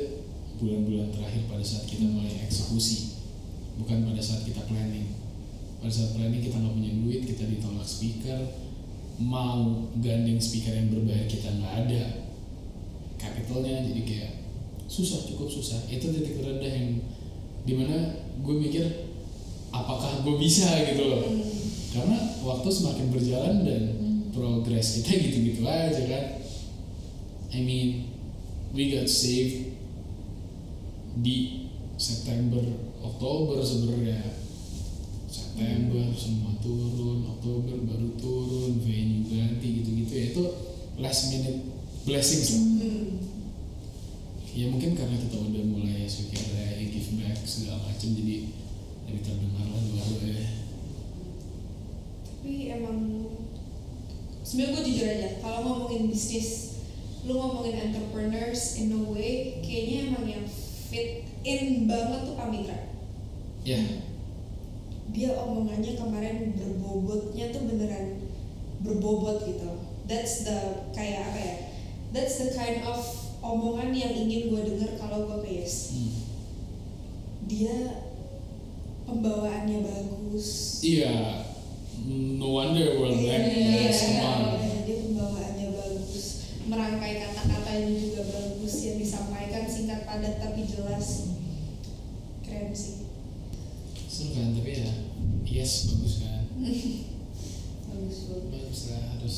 [0.58, 3.16] bulan-bulan terakhir pada saat kita mulai eksekusi.
[3.78, 5.14] Bukan pada saat kita planning.
[5.80, 8.40] Pada saat planning kita nggak punya duit kita ditolak speaker.
[9.22, 12.04] Mau gandeng speaker yang berbayar kita nggak ada.
[13.18, 14.32] Capitalnya jadi kayak
[14.90, 15.80] susah cukup susah.
[15.88, 17.02] Itu titik terendah yang
[17.68, 17.98] di mana
[18.42, 18.86] gue mikir
[19.70, 21.24] apakah gue bisa gitu loh.
[21.28, 21.44] Hmm.
[21.88, 23.84] karena waktu semakin berjalan dan
[24.32, 26.26] progres kita gitu-gitu aja kan
[27.54, 28.12] I mean
[28.76, 29.78] we got saved
[31.24, 31.68] di
[31.98, 32.62] September
[33.02, 34.22] Oktober sebenarnya.
[35.28, 40.12] September semua turun Oktober baru turun venue ganti gitu-gitu.
[40.14, 40.44] Ya itu
[41.02, 41.60] last minute
[42.06, 42.64] blessings lah.
[42.64, 43.10] Hmm.
[44.58, 48.50] ya mungkin karena kita udah mulai suka ya give back segala macam jadi
[49.06, 50.50] lebih terdengar lah dua ya.
[52.26, 53.00] Tapi emang
[54.42, 56.77] sebenarnya gue jujur aja kalau ngomongin bisnis,
[57.28, 60.46] lu ngomongin entrepreneurs in a way kayaknya emang yang
[60.88, 62.80] fit in banget tuh Pamitra.
[63.68, 63.84] ya
[65.12, 68.32] Dia omongannya kemarin berbobotnya tuh beneran
[68.80, 69.84] berbobot gitu.
[70.08, 71.56] That's the kayak apa ya?
[72.16, 73.04] That's the kind of
[73.44, 75.92] omongan yang ingin gue denger kalau gue ke Yes.
[75.92, 76.12] hmm.
[77.48, 77.76] Dia
[79.08, 80.80] pembawaannya bagus.
[80.84, 81.44] Iya,
[82.40, 84.00] no wonder world Iya, bank iya, yes,
[86.68, 91.32] merangkai kata-katanya juga bagus, yang disampaikan singkat padat tapi jelas.
[92.42, 93.08] Keren sih,
[94.08, 94.92] Seru kan, tapi ya,
[95.46, 96.44] yes bagus kan,
[97.88, 98.48] bagus banget.
[98.52, 99.38] bagus lah harus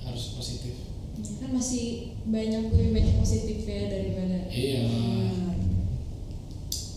[0.00, 0.74] harus positif.
[1.16, 1.86] kan masih
[2.24, 5.56] banyak gue banyak positif ya daripada Iya, Hmm.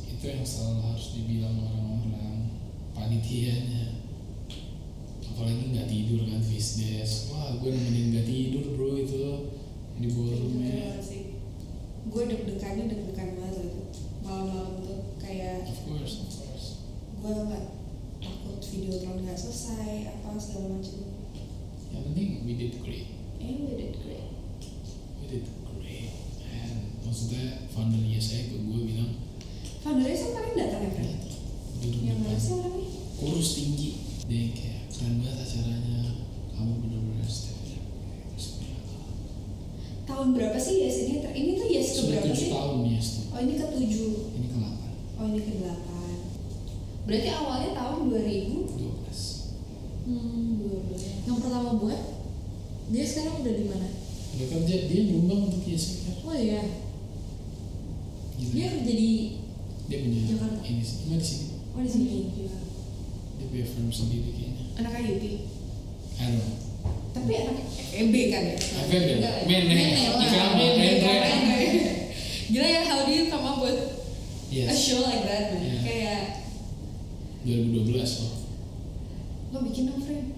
[0.10, 2.52] itu yang selalu harus dibilang orang-orang
[2.91, 3.78] panitianya.
[5.40, 7.32] Apalagi nggak tidur kan days.
[7.32, 9.56] Wah, gue nemenin nggak tidur bro itu
[9.96, 11.00] di ballroom ya.
[12.12, 14.04] Gue deg-degannya deg-degan banget gitu.
[14.20, 16.68] Malam-malam tuh kayak Of course, of course.
[17.24, 17.66] gue nggak
[18.20, 21.08] takut video tron nggak selesai apa segala macam.
[21.88, 23.08] Yang penting we did great.
[23.40, 24.28] And we did great.
[25.24, 26.12] We did great.
[26.52, 29.16] And maksudnya founder saya ke gue bilang,
[29.80, 31.16] Foundernya sih paling datang ya Fred?
[31.80, 32.88] duduk Yang mana depan sih orangnya?
[33.20, 33.90] kurus tinggi
[34.28, 36.00] dia kayak keren banget acaranya
[36.56, 39.08] kamu benar-benar step terus gue bilang,
[40.30, 41.13] Tahun berapa sih Yes ini?
[41.19, 42.49] Ter- Ini tuh Yes ke sudah berapa sih?
[42.51, 44.09] tahun yes tuh Oh ini ke tujuh.
[44.30, 46.15] ini ke delapan Oh ini ke delapan.
[47.03, 49.19] Berarti awalnya tahun 2000 dua belas
[50.05, 50.86] hmm,
[51.25, 52.01] yang pertama buat
[52.88, 53.88] dia sekarang udah di mana
[54.32, 56.61] udah kerja dia nyumbang untuk yes Maker oh iya
[58.36, 58.53] Gila.
[58.53, 59.09] dia kerja di
[59.84, 60.61] dia punya Jakarta.
[60.63, 62.53] ini sih cuma di sini oh di sini dia
[63.43, 65.23] punya firm sendiri kayaknya anak IUP.
[66.15, 66.57] I don't know
[67.09, 67.57] Tapi anak
[67.89, 68.55] FEB kan ya?
[68.86, 69.43] FEB, Enggak ya?
[69.43, 70.21] Mene, Mene lah.
[70.21, 71.30] iklan Mene, Mene.
[71.41, 71.82] Mene.
[72.47, 73.88] Gila ya, how do you come up with a
[74.53, 75.61] yes show like that man?
[75.63, 75.82] Yeah.
[75.82, 76.21] Kayak
[77.43, 78.34] 2012 loh
[79.49, 80.38] lo bikin dong friend.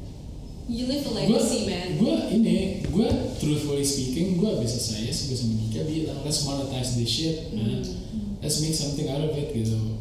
[0.71, 1.87] You live a gue legacy man.
[1.97, 6.95] gue ini gue truthfully speaking gue bisa saya sih gue sama Dika bilang let's monetize
[6.95, 8.39] this shit man Hmm.
[8.39, 9.99] let's make something out of it gitu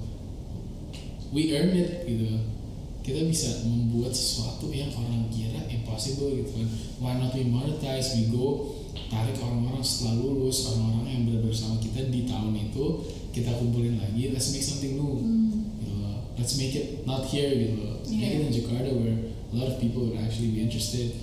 [1.28, 2.38] we earn it gitu
[3.00, 6.68] kita bisa membuat sesuatu yang orang kira impossible gitu kan
[7.34, 8.76] we monetize we go.
[9.10, 12.84] Tarik orang-orang setelah lulus orang-orang yang benar-benar sama kita di tahun itu
[13.34, 14.30] kita kumpulin lagi.
[14.30, 15.18] Let's make something new.
[15.82, 16.16] Gitu loh.
[16.38, 17.98] let's make it not here gitu loh.
[18.02, 21.14] Let's make it in Jakarta where a lot of people would actually be interested.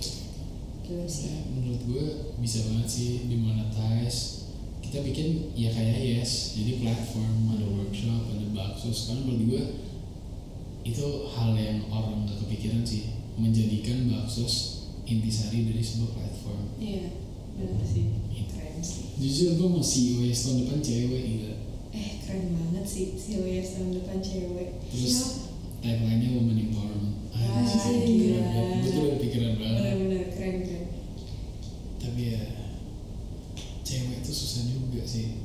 [0.84, 1.32] Gila sih.
[1.32, 2.04] Ya, menurut gue
[2.40, 4.48] bisa banget sih dimonetize.
[4.84, 9.62] Kita bikin ya kayak yes jadi platform ada workshop ada bakso sekarang menurut gue
[10.88, 14.77] itu hal yang orang nggak kepikiran sih menjadikan baksos
[15.10, 17.08] intisari dari sebuah platform Iya,
[17.54, 18.04] benar sih.
[18.46, 19.04] Keren sih.
[19.16, 21.52] jujur gue mau CEO ya tahun depan cewek gila
[21.90, 24.68] Eh, keren banget sih si OYS tahun depan cewek.
[24.86, 25.16] terus
[25.78, 28.40] tagline-nya woman empowerment Ah, Anjir, gila.
[28.76, 30.86] gue tuh udah kepikiran banget Benar-benar keren keren.
[31.98, 32.42] tapi ya
[33.80, 35.40] cewek itu susah juga sih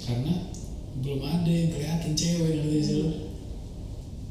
[0.00, 0.48] karena
[0.96, 3.08] belum ada yang kelihatan cewek sih lo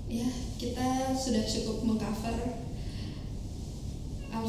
[0.09, 0.25] Ya,
[0.55, 2.58] kita sudah cukup mengcover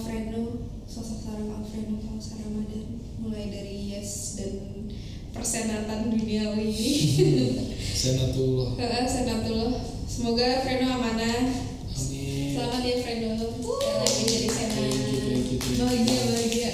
[0.01, 4.89] Alfredo, sosok seorang Alfredo Kalsa Ramadan mulai dari Yes dan
[5.29, 6.93] persenatan duniawi ini.
[8.01, 9.77] senatullah Senatullah.
[10.09, 11.53] Semoga Fredo amanah.
[11.93, 13.29] amin Selamat ya Fredo.
[13.61, 14.89] Sekali lagi jadi senat.
[15.77, 16.71] bahagia bahagia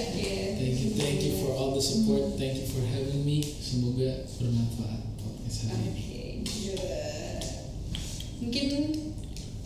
[0.55, 5.03] thank you thank you for all the support thank you for having me semoga bermanfaat
[5.19, 6.03] podcast hari ini
[6.47, 7.43] Oke, good.
[8.39, 8.67] Mungkin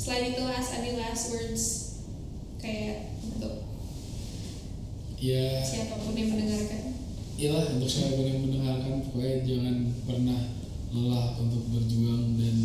[0.01, 1.65] selain itu last any last words
[2.61, 3.10] kayak
[5.21, 5.61] ya.
[5.61, 6.97] Siapa pun yang mendengarkan.
[7.41, 10.41] Iyalah untuk siapa yang mendengarkan pokoknya jangan pernah
[10.91, 12.57] lelah untuk berjuang dan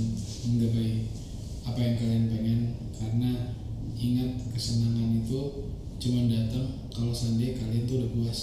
[0.48, 1.12] menggapai
[1.68, 2.60] apa yang kalian pengen.
[2.96, 3.32] Karena
[3.96, 5.40] ingat kesenangan itu
[5.96, 8.40] cuma datang kalau seandainya kalian tuh udah puas.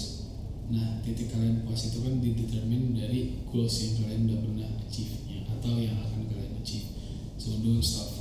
[0.69, 5.41] Nah titik kalian puas itu kan didetermine dari goals yang kalian udah pernah achieve ya,
[5.49, 6.89] atau yang akan kalian achieve.
[7.37, 8.12] So don't stop